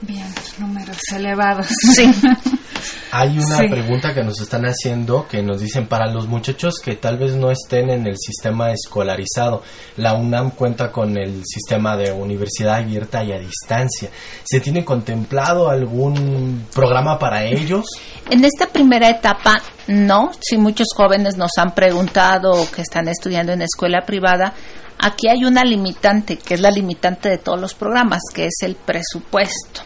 [0.01, 1.67] Bien, números elevados.
[1.67, 2.11] Sí.
[3.11, 3.67] Hay una Sí.
[3.69, 7.51] pregunta que nos están haciendo que nos dicen para los muchachos que tal vez no
[7.51, 9.61] estén en el sistema escolarizado.
[9.97, 14.09] La UNAM cuenta con el sistema de universidad abierta y a distancia.
[14.43, 17.85] ¿Se tiene contemplado algún programa para ellos?
[18.29, 20.31] En esta primera etapa, no.
[20.41, 24.53] Si muchos jóvenes nos han preguntado que están estudiando en escuela privada,
[24.99, 28.75] aquí hay una limitante, que es la limitante de todos los programas, que es el
[28.75, 29.81] presupuesto.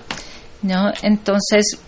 [0.62, 0.91] ¿no?
[1.04, 1.80] Entonces,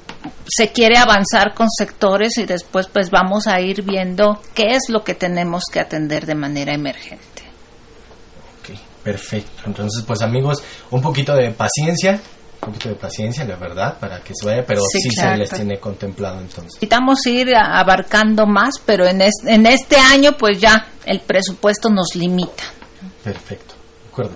[0.48, 5.04] se quiere avanzar con sectores y después pues vamos a ir viendo qué es lo
[5.04, 7.26] que tenemos que atender de manera emergente.
[8.60, 9.64] Ok, perfecto.
[9.66, 12.20] Entonces, pues amigos, un poquito de paciencia,
[12.54, 15.50] un poquito de paciencia, la verdad, para que se vaya, pero Sí, sí, se les
[15.50, 16.74] tiene contemplado entonces.
[16.74, 22.16] Necesitamos ir abarcando más, pero en, es- en este año pues ya el presupuesto nos
[22.16, 22.64] limita.
[23.24, 24.36] Perfecto, de acuerdo.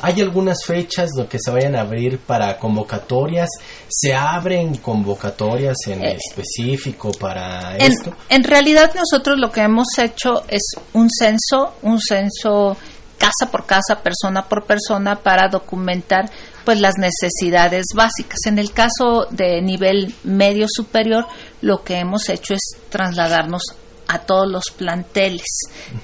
[0.00, 3.48] ¿Hay algunas fechas lo que se vayan a abrir para convocatorias?
[3.88, 8.14] ¿Se abren convocatorias en Eh, específico para En, esto?
[8.28, 12.76] en realidad nosotros lo que hemos hecho es un censo, un censo
[13.18, 16.30] casa por casa, persona por persona para documentar
[16.64, 18.38] pues las necesidades básicas.
[18.46, 21.26] En el caso de nivel medio superior,
[21.60, 23.62] lo que hemos hecho es trasladarnos
[24.08, 25.46] a todos los planteles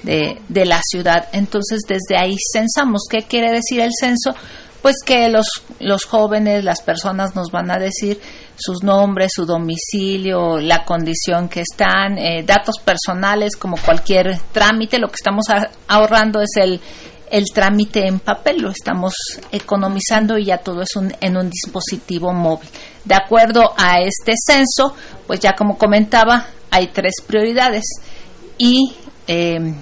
[0.03, 1.27] de, de la ciudad.
[1.33, 3.03] Entonces, desde ahí censamos.
[3.09, 4.33] ¿Qué quiere decir el censo?
[4.81, 5.47] Pues que los,
[5.79, 8.21] los jóvenes, las personas nos van a decir
[8.55, 14.99] sus nombres, su domicilio, la condición que están, eh, datos personales como cualquier trámite.
[14.99, 15.45] Lo que estamos
[15.87, 16.79] ahorrando es el,
[17.31, 19.15] el trámite en papel, lo estamos
[19.51, 22.69] economizando y ya todo es un- en un dispositivo móvil.
[23.03, 24.95] De acuerdo a este censo,
[25.25, 27.83] pues ya como comentaba, hay tres prioridades
[28.57, 28.95] y
[29.27, 29.73] eh,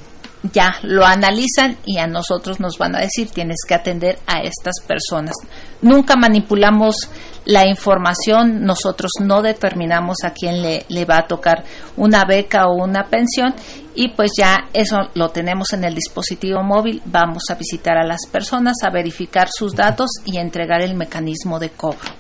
[0.51, 4.75] ya lo analizan y a nosotros nos van a decir tienes que atender a estas
[4.85, 5.33] personas.
[5.81, 7.09] Nunca manipulamos
[7.45, 11.63] la información, nosotros no determinamos a quién le, le va a tocar
[11.97, 13.53] una beca o una pensión
[13.95, 18.25] y pues ya eso lo tenemos en el dispositivo móvil, vamos a visitar a las
[18.31, 22.11] personas, a verificar sus datos y entregar el mecanismo de cobro.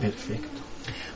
[0.00, 0.53] Perfecto.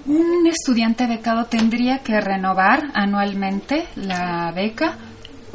[0.08, 4.96] ¿Un estudiante becado tendría que renovar anualmente la beca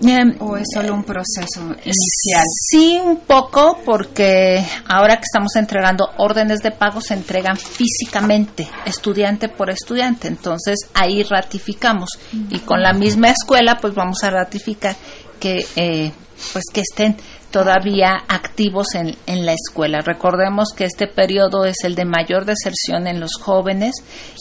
[0.01, 2.43] Em, o es solo un proceso inicial?
[2.69, 9.49] Sí, un poco, porque ahora que estamos entregando órdenes de pago, se entregan físicamente, estudiante
[9.49, 10.27] por estudiante.
[10.27, 12.09] Entonces ahí ratificamos.
[12.49, 14.95] Y con la misma escuela, pues vamos a ratificar
[15.39, 16.11] que, eh,
[16.51, 17.15] pues que estén
[17.53, 20.01] todavía activos en, en la escuela.
[20.01, 23.93] Recordemos que este periodo es el de mayor deserción en los jóvenes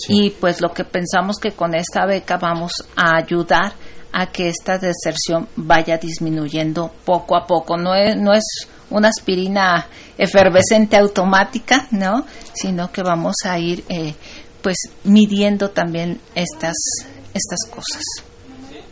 [0.08, 3.74] y pues lo que pensamos que con esta beca vamos a ayudar
[4.12, 7.76] a que esta deserción vaya disminuyendo poco a poco.
[7.76, 8.44] No es, no es
[8.88, 12.24] una aspirina efervescente automática, ¿no?
[12.54, 14.14] Sino que vamos a ir eh,
[14.62, 16.76] pues midiendo también estas,
[17.34, 18.31] estas cosas.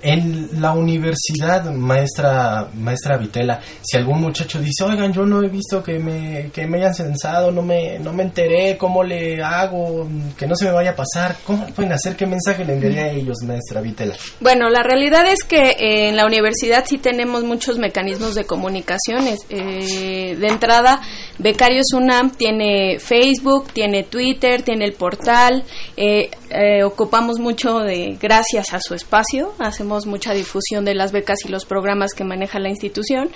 [0.03, 5.83] En la universidad, maestra, maestra Vitela, si algún muchacho dice, oigan, yo no he visto
[5.83, 10.09] que me, que me hayan censado, no me, no me enteré, ¿cómo le hago?
[10.39, 11.37] Que no se me vaya a pasar.
[11.45, 12.17] ¿Cómo pueden hacer?
[12.17, 14.15] ¿Qué mensaje le enviaría a ellos, maestra Vitela?
[14.41, 19.41] Bueno, la realidad es que eh, en la universidad sí tenemos muchos mecanismos de comunicaciones.
[19.51, 21.01] Eh, de entrada,
[21.39, 25.65] Becarios UNAM tiene Facebook, tiene Twitter, tiene el portal.
[25.97, 31.39] eh, eh, ocupamos mucho de, gracias a su espacio, hacemos mucha difusión de las becas
[31.45, 33.31] y los programas que maneja la institución.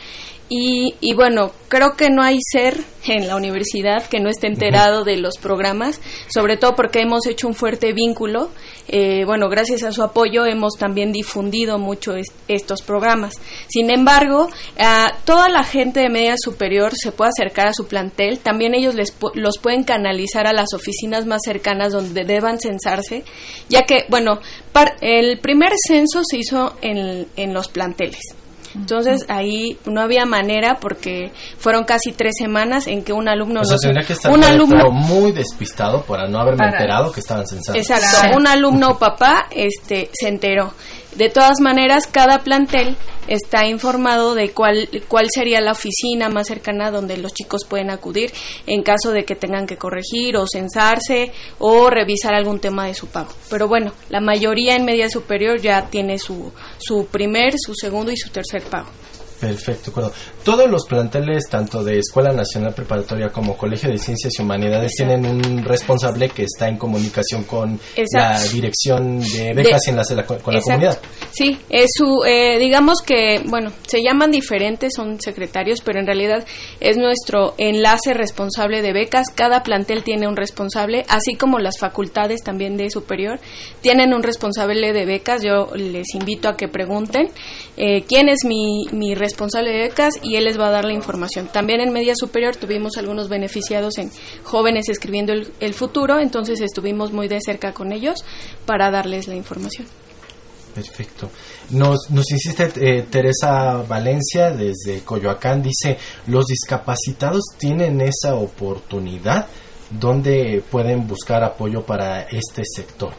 [0.50, 5.02] Y, y bueno, creo que no hay ser en la universidad que no esté enterado
[5.02, 6.00] de los programas,
[6.32, 8.50] sobre todo porque hemos hecho un fuerte vínculo.
[8.88, 13.34] Eh, bueno, gracias a su apoyo hemos también difundido mucho es- estos programas.
[13.68, 18.38] Sin embargo, a toda la gente de media superior se puede acercar a su plantel.
[18.38, 23.24] También ellos les pu- los pueden canalizar a las oficinas más cercanas donde deban censarse,
[23.70, 24.40] ya que, bueno,
[24.72, 28.20] par- el primer censo se hizo en, en los planteles.
[28.74, 33.64] Entonces ahí no había manera porque fueron casi tres semanas en que un alumno O
[33.64, 37.20] sea, no tendría que estar un alumno muy despistado para no haberme Para- enterado que
[37.20, 37.80] estaban censados.
[37.80, 40.72] Exacto, un alumno o papá este, se enteró.
[41.16, 42.96] De todas maneras, cada plantel
[43.28, 48.32] está informado de cuál, cuál sería la oficina más cercana donde los chicos pueden acudir
[48.66, 53.06] en caso de que tengan que corregir o censarse o revisar algún tema de su
[53.06, 53.30] pago.
[53.48, 58.16] Pero bueno, la mayoría en media superior ya tiene su, su primer, su segundo y
[58.16, 58.88] su tercer pago.
[59.44, 60.10] Perfecto, bueno.
[60.42, 65.26] Todos los planteles, tanto de Escuela Nacional Preparatoria como Colegio de Ciencias y Humanidades, tienen
[65.26, 67.78] un responsable que está en comunicación con
[68.12, 70.98] la dirección de becas en la, con la comunidad.
[71.30, 76.46] Sí, es su, eh, digamos que, bueno, se llaman diferentes, son secretarios, pero en realidad
[76.80, 79.26] es nuestro enlace responsable de becas.
[79.34, 83.40] Cada plantel tiene un responsable, así como las facultades también de superior
[83.82, 85.42] tienen un responsable de becas.
[85.42, 87.28] Yo les invito a que pregunten
[87.76, 90.84] eh, quién es mi, mi responsable responsable de becas y él les va a dar
[90.84, 91.48] la información.
[91.52, 94.10] También en media superior tuvimos algunos beneficiados en
[94.44, 98.24] jóvenes escribiendo el, futuro, entonces estuvimos muy de cerca con ellos
[98.64, 99.88] para darles la información.
[100.72, 101.30] Perfecto.
[101.70, 109.48] Nos, nos insiste eh, Teresa Valencia desde Coyoacán, dice, los discapacitados tienen esa oportunidad
[109.90, 113.12] donde pueden buscar apoyo para este sector.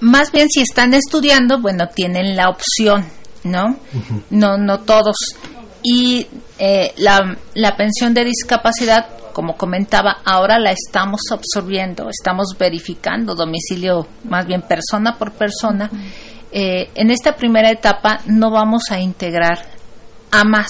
[0.00, 3.76] Más bien si están estudiando, bueno, tienen la opción ¿no?
[4.30, 5.16] No, no todos.
[5.82, 6.26] Y
[6.58, 14.06] eh, la, la pensión de discapacidad, como comentaba, ahora la estamos absorbiendo, estamos verificando domicilio,
[14.24, 15.90] más bien persona por persona.
[16.52, 19.58] Eh, en esta primera etapa no vamos a integrar
[20.30, 20.68] a más.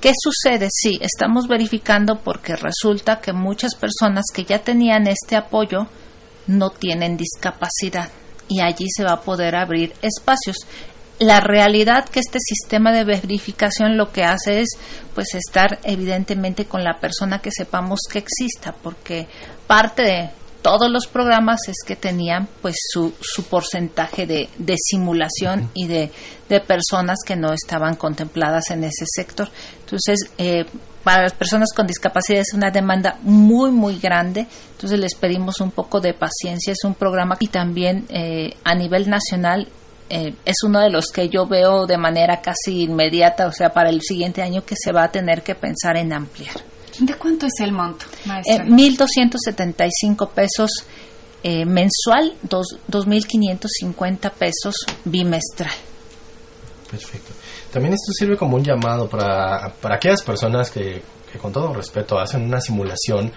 [0.00, 0.68] ¿Qué sucede?
[0.70, 5.88] Sí, estamos verificando porque resulta que muchas personas que ya tenían este apoyo
[6.46, 8.08] no tienen discapacidad
[8.48, 10.56] y allí se va a poder abrir espacios
[11.18, 14.68] la realidad que este sistema de verificación lo que hace es
[15.14, 19.26] pues estar evidentemente con la persona que sepamos que exista porque
[19.66, 20.30] parte de
[20.62, 26.10] todos los programas es que tenían pues su, su porcentaje de, de simulación y de,
[26.48, 29.48] de, personas que no estaban contempladas en ese sector.
[29.80, 30.64] Entonces, eh,
[31.04, 34.46] para las personas con discapacidad es una demanda muy, muy grande.
[34.72, 36.72] Entonces, les pedimos un poco de paciencia.
[36.72, 39.68] Es un programa y también eh, a nivel nacional
[40.10, 43.90] eh, es uno de los que yo veo de manera casi inmediata, o sea, para
[43.90, 46.56] el siguiente año que se va a tener que pensar en ampliar.
[46.98, 48.64] ¿De cuánto es el monto, maestra?
[48.64, 50.70] 1.275 pesos
[51.42, 55.72] eh, mensual, 2.550 pesos bimestral.
[56.90, 57.32] Perfecto.
[57.72, 62.18] También esto sirve como un llamado para, para aquellas personas que, que, con todo respeto,
[62.18, 63.30] hacen una simulación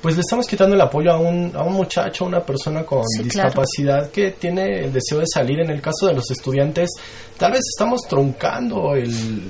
[0.00, 3.02] pues le estamos quitando el apoyo a un, a un muchacho, a una persona con
[3.22, 5.60] discapacidad que tiene el deseo de salir.
[5.60, 6.90] En el caso de los estudiantes,
[7.36, 9.42] tal vez estamos truncando el,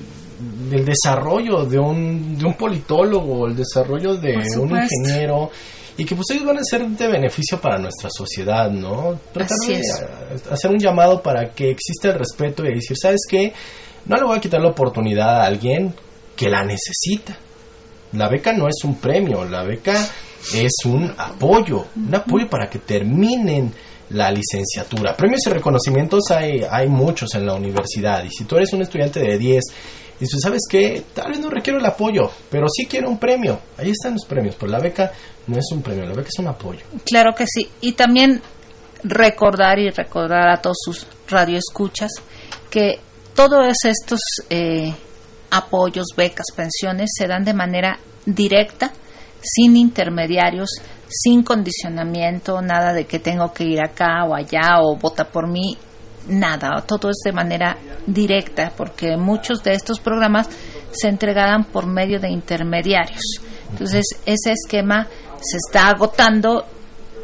[0.73, 5.51] el desarrollo de un, de un politólogo, el desarrollo de un ingeniero
[5.99, 9.19] y que pues ellos van a ser de beneficio para nuestra sociedad, ¿no?
[9.33, 9.83] Tratar de
[10.51, 13.53] hacer un llamado para que exista el respeto y decir, ¿sabes qué?
[14.07, 15.93] No le voy a quitar la oportunidad a alguien
[16.37, 17.37] que la necesita.
[18.13, 20.09] La beca no es un premio, la beca
[20.55, 23.73] es un apoyo, un apoyo para que terminen
[24.11, 25.15] la licenciatura.
[25.17, 29.21] Premios y reconocimientos hay, hay muchos en la universidad y si tú eres un estudiante
[29.21, 29.65] de 10
[30.21, 33.61] y tú sabes que tal vez no requiero el apoyo, pero sí quiero un premio,
[33.77, 35.13] ahí están los premios, pero la beca
[35.47, 36.81] no es un premio, la beca es un apoyo.
[37.05, 38.41] Claro que sí, y también
[39.05, 42.11] recordar y recordar a todos sus radioescuchas
[42.71, 42.99] que
[43.35, 44.21] todos estos
[44.51, 44.93] eh,
[45.51, 48.93] apoyos, becas, pensiones se dan de manera directa
[49.41, 50.71] sin intermediarios,
[51.09, 55.77] sin condicionamiento, nada de que tengo que ir acá o allá o vota por mí,
[56.29, 57.77] nada, todo es de manera
[58.07, 60.49] directa, porque muchos de estos programas
[60.91, 63.23] se entregaban por medio de intermediarios.
[63.71, 65.07] Entonces, ese esquema
[65.41, 66.65] se está agotando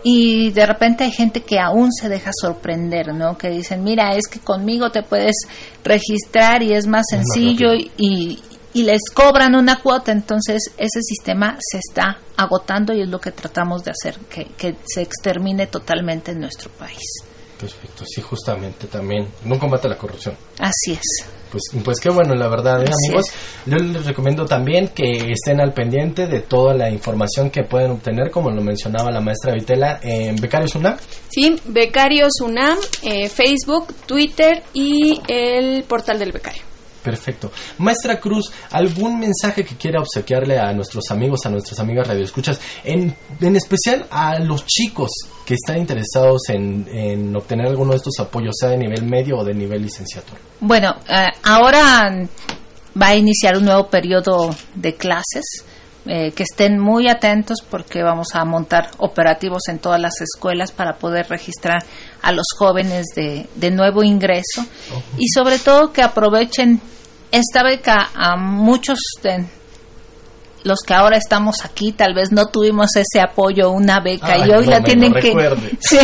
[0.06, 3.38] y de repente hay gente que aún se deja sorprender, ¿no?
[3.38, 5.34] Que dicen, mira, es que conmigo te puedes
[5.82, 8.38] registrar y es más sencillo y,
[8.74, 13.30] y les cobran una cuota, entonces ese sistema se está agotando y es lo que
[13.30, 17.24] tratamos de hacer, que, que se extermine totalmente en nuestro país.
[17.58, 20.36] Perfecto, sí, justamente también, no combate la corrupción.
[20.58, 21.24] Así es.
[21.50, 23.26] Pues, pues qué bueno, la verdad, ¿eh, amigos.
[23.64, 28.32] Yo les recomiendo también que estén al pendiente de toda la información que pueden obtener,
[28.32, 30.96] como lo mencionaba la maestra Vitela, en Becarios UNAM.
[31.28, 36.73] Sí, Becarios UNAM, eh, Facebook, Twitter y el portal del becario.
[37.04, 37.52] Perfecto.
[37.78, 43.14] Maestra Cruz, ¿algún mensaje que quiera obsequiarle a nuestros amigos, a nuestras amigas radioescuchas, en,
[43.42, 45.10] en especial a los chicos
[45.44, 49.52] que están interesados en, obtener alguno de estos apoyos, sea de nivel medio o de
[49.52, 50.40] nivel licenciatura?
[50.60, 52.10] Bueno, eh, ahora
[53.00, 55.44] va a iniciar un nuevo periodo de clases.
[56.06, 60.98] Eh, que estén muy atentos porque vamos a montar operativos en todas las escuelas para
[60.98, 61.82] poder registrar
[62.20, 64.66] a los jóvenes de, de nuevo ingreso
[65.16, 66.78] y sobre todo que aprovechen
[67.34, 68.98] esta beca a muchos
[70.64, 74.52] los que ahora estamos aquí tal vez no tuvimos ese apoyo, una beca Ay, y
[74.52, 75.32] hoy no la tienen que
[75.80, 75.98] sí,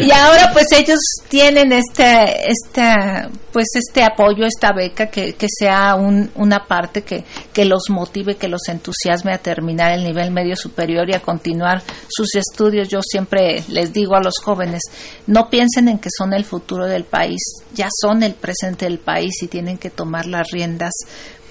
[0.00, 5.94] y ahora pues ellos tienen este esta pues este apoyo, esta beca que, que sea
[5.94, 10.56] un, una parte que, que los motive, que los entusiasme a terminar el nivel medio
[10.56, 12.88] superior y a continuar sus estudios.
[12.88, 14.80] Yo siempre les digo a los jóvenes,
[15.26, 17.40] no piensen en que son el futuro del país,
[17.74, 20.92] ya son el presente del país y tienen que tomar las riendas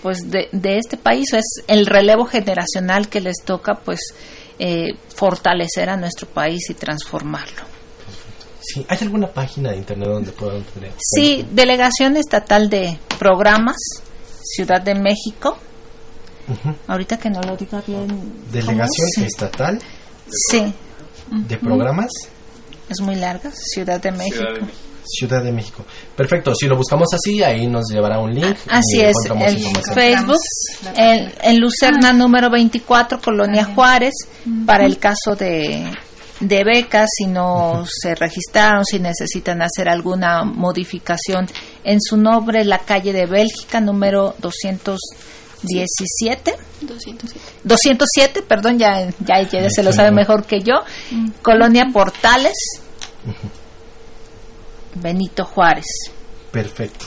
[0.01, 3.99] pues de, de este país es el relevo generacional que les toca pues
[4.59, 7.61] eh, fortalecer a nuestro país y transformarlo.
[8.61, 10.91] Sí, ¿hay alguna página de internet donde puedan tener?
[10.99, 13.77] Sí, Delegación Estatal de Programas,
[14.43, 15.57] Ciudad de México.
[16.87, 18.07] Ahorita que no lo diga bien.
[18.07, 19.23] ¿cómo Delegación es?
[19.23, 19.79] Estatal
[20.49, 20.73] Sí,
[21.29, 22.11] de Programas
[22.89, 24.35] es muy larga, Ciudad de México.
[24.37, 24.90] Ciudad de México.
[26.15, 28.55] Perfecto, si lo buscamos así, ahí nos llevará un link.
[28.69, 29.73] Así y es, información.
[29.93, 30.39] Facebook,
[30.95, 34.13] en, en Lucerna número 24, Colonia Juárez,
[34.65, 35.85] para el caso de,
[36.41, 41.47] de becas, si no se registraron, si necesitan hacer alguna modificación
[41.83, 46.55] en su nombre, la calle de Bélgica número 217.
[46.81, 47.39] 207.
[47.63, 50.83] 207, perdón, ya, ya, ya se lo sabe mejor que yo.
[51.41, 52.81] Colonia Portales,
[54.95, 55.85] Benito Juárez.
[56.51, 57.05] Perfecto.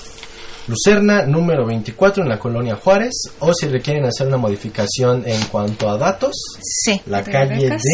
[0.66, 3.12] Lucerna número 24 en la colonia Juárez.
[3.40, 6.32] O si requieren hacer una modificación en cuanto a datos,
[6.62, 6.98] Sí.
[7.06, 7.82] la De calle becas.
[7.82, 7.88] de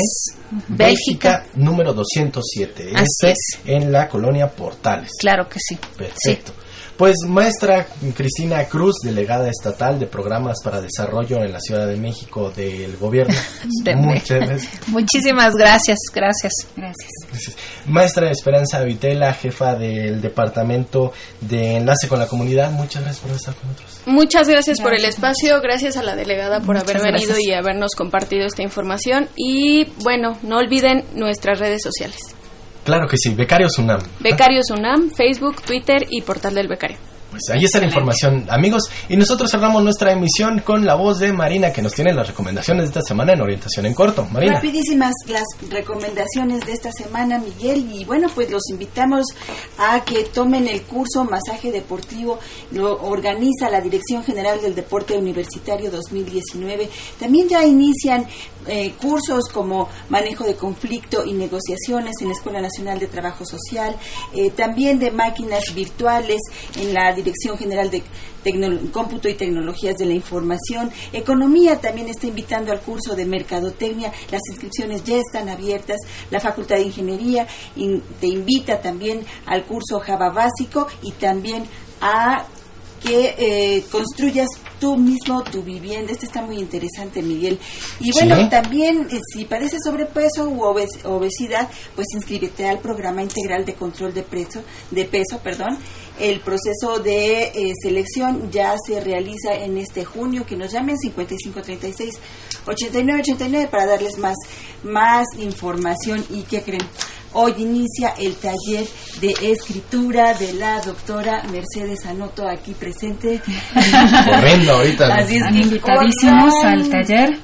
[0.69, 0.77] Bélgica.
[0.77, 2.93] Bélgica número 207.
[2.95, 3.39] Así Este es.
[3.65, 5.11] en la colonia Portales.
[5.19, 5.77] Claro que sí.
[5.97, 6.53] Perfecto.
[7.01, 12.51] Pues maestra Cristina Cruz, delegada estatal de programas para desarrollo en la Ciudad de México
[12.55, 13.35] del gobierno.
[13.83, 14.89] De- Muchas gracias.
[14.89, 16.53] Muchísimas gracias, gracias.
[16.77, 17.09] Gracias.
[17.31, 17.57] Gracias.
[17.87, 23.55] Maestra Esperanza Vitela, jefa del Departamento de Enlace con la Comunidad, muchas gracias por estar
[23.55, 24.01] con nosotros.
[24.05, 27.49] Muchas gracias, por el espacio, gracias a la delegada por Muchas haber venido gracias.
[27.49, 29.27] y habernos compartido esta información.
[29.37, 32.19] Y bueno, no olviden nuestras redes sociales.
[32.85, 34.01] Claro que sí, Becarios UNAM.
[34.21, 36.97] Becarios UNAM, Facebook, Twitter y Portal del Becario.
[37.31, 38.91] Pues ahí está la información, amigos.
[39.09, 42.85] Y nosotros cerramos nuestra emisión con la voz de Marina, que nos tiene las recomendaciones
[42.85, 44.27] de esta semana en Orientación en Corto.
[44.33, 44.55] Marina.
[44.55, 47.89] Rapidísimas las recomendaciones de esta semana, Miguel.
[47.93, 49.27] Y bueno, pues los invitamos
[49.79, 52.41] a que tomen el curso Masaje Deportivo.
[52.73, 56.91] Lo organiza la Dirección General del Deporte Universitario 2019.
[57.21, 58.27] También ya inician
[58.67, 63.97] eh, cursos como manejo de conflicto y negociaciones en la Escuela Nacional de Trabajo Social.
[64.35, 66.39] eh, también de máquinas virtuales
[66.77, 68.03] en la Dirección General de
[68.93, 70.91] Cómputo y Tecnologías de la Información.
[71.13, 74.13] Economía también está invitando al curso de Mercadotecnia.
[74.31, 75.99] Las inscripciones ya están abiertas.
[76.31, 77.47] La Facultad de Ingeniería
[77.77, 81.65] in- te invita también al curso Java básico y también
[82.01, 82.47] a
[83.03, 84.49] que eh, construyas
[84.79, 86.13] tú mismo tu vivienda.
[86.13, 87.59] Este está muy interesante, Miguel.
[88.01, 88.49] Y bueno, Sí.
[88.51, 94.13] también eh, si padeces sobrepeso u obes- obesidad, pues inscríbete al programa integral de control
[94.15, 95.79] de peso, de peso, perdón.
[96.19, 102.19] El proceso de eh, selección ya se realiza en este junio, que nos llamen 5536
[102.67, 104.37] 8989 para darles más
[104.83, 106.83] más información y qué creen.
[107.33, 108.87] Hoy inicia el taller
[109.21, 113.41] de escritura de la doctora Mercedes Anoto aquí presente.
[114.27, 115.15] Corriendo ahorita.
[115.15, 116.81] Así es, invitadísimos corran.
[116.81, 117.39] al taller.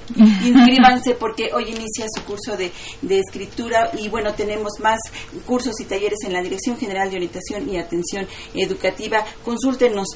[0.45, 2.73] Inscríbanse porque hoy inicia su curso de,
[3.03, 4.99] de escritura y bueno, tenemos más
[5.45, 9.25] cursos y talleres en la Dirección General de Orientación y Atención Educativa.
[9.45, 10.09] Consúltenos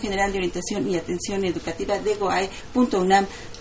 [0.00, 0.88] general de orientación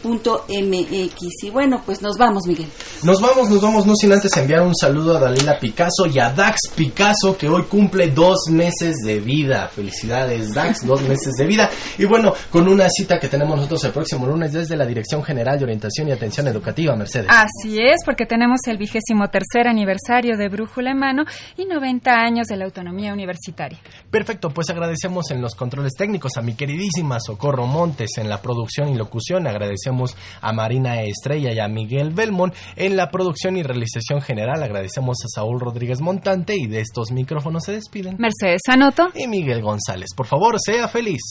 [0.03, 1.43] de goae.unam.mx.
[1.43, 2.67] Y bueno, pues nos vamos, Miguel.
[3.03, 6.31] Nos vamos, nos vamos, no sin antes enviar un saludo a Dalila Picasso y a
[6.31, 9.67] Dax Picasso, que hoy cumple dos meses de vida.
[9.67, 11.69] Felicidades, Dax, dos meses de vida.
[11.97, 15.57] Y bueno, con una cita que tenemos nosotros el próximo lunes desde la Dirección General
[15.57, 17.29] de Orientación y Atención Educativa, Mercedes.
[17.29, 21.23] Así es, porque tenemos el vigésimo tercer aniversario de Brújula en Mano
[21.57, 23.79] y 90 años de la autonomía universitaria.
[24.09, 28.89] Perfecto, pues agradecemos en los controles técnicos a mi queridísima Socorro Montes en la producción
[28.89, 29.47] y locución.
[29.89, 34.61] Agradecemos a Marina Estrella y a Miguel Belmont en la producción y realización general.
[34.61, 38.17] Agradecemos a Saúl Rodríguez Montante y de estos micrófonos se despiden.
[38.19, 39.09] Mercedes Anoto.
[39.15, 40.09] Y Miguel González.
[40.15, 41.21] Por favor, sea feliz.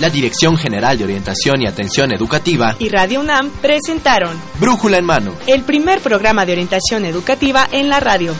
[0.00, 5.34] La Dirección General de Orientación y Atención Educativa, Y Radio UNAM presentaron Brújula en Mano.
[5.46, 8.34] el primer programa de orientación educativa en la radio.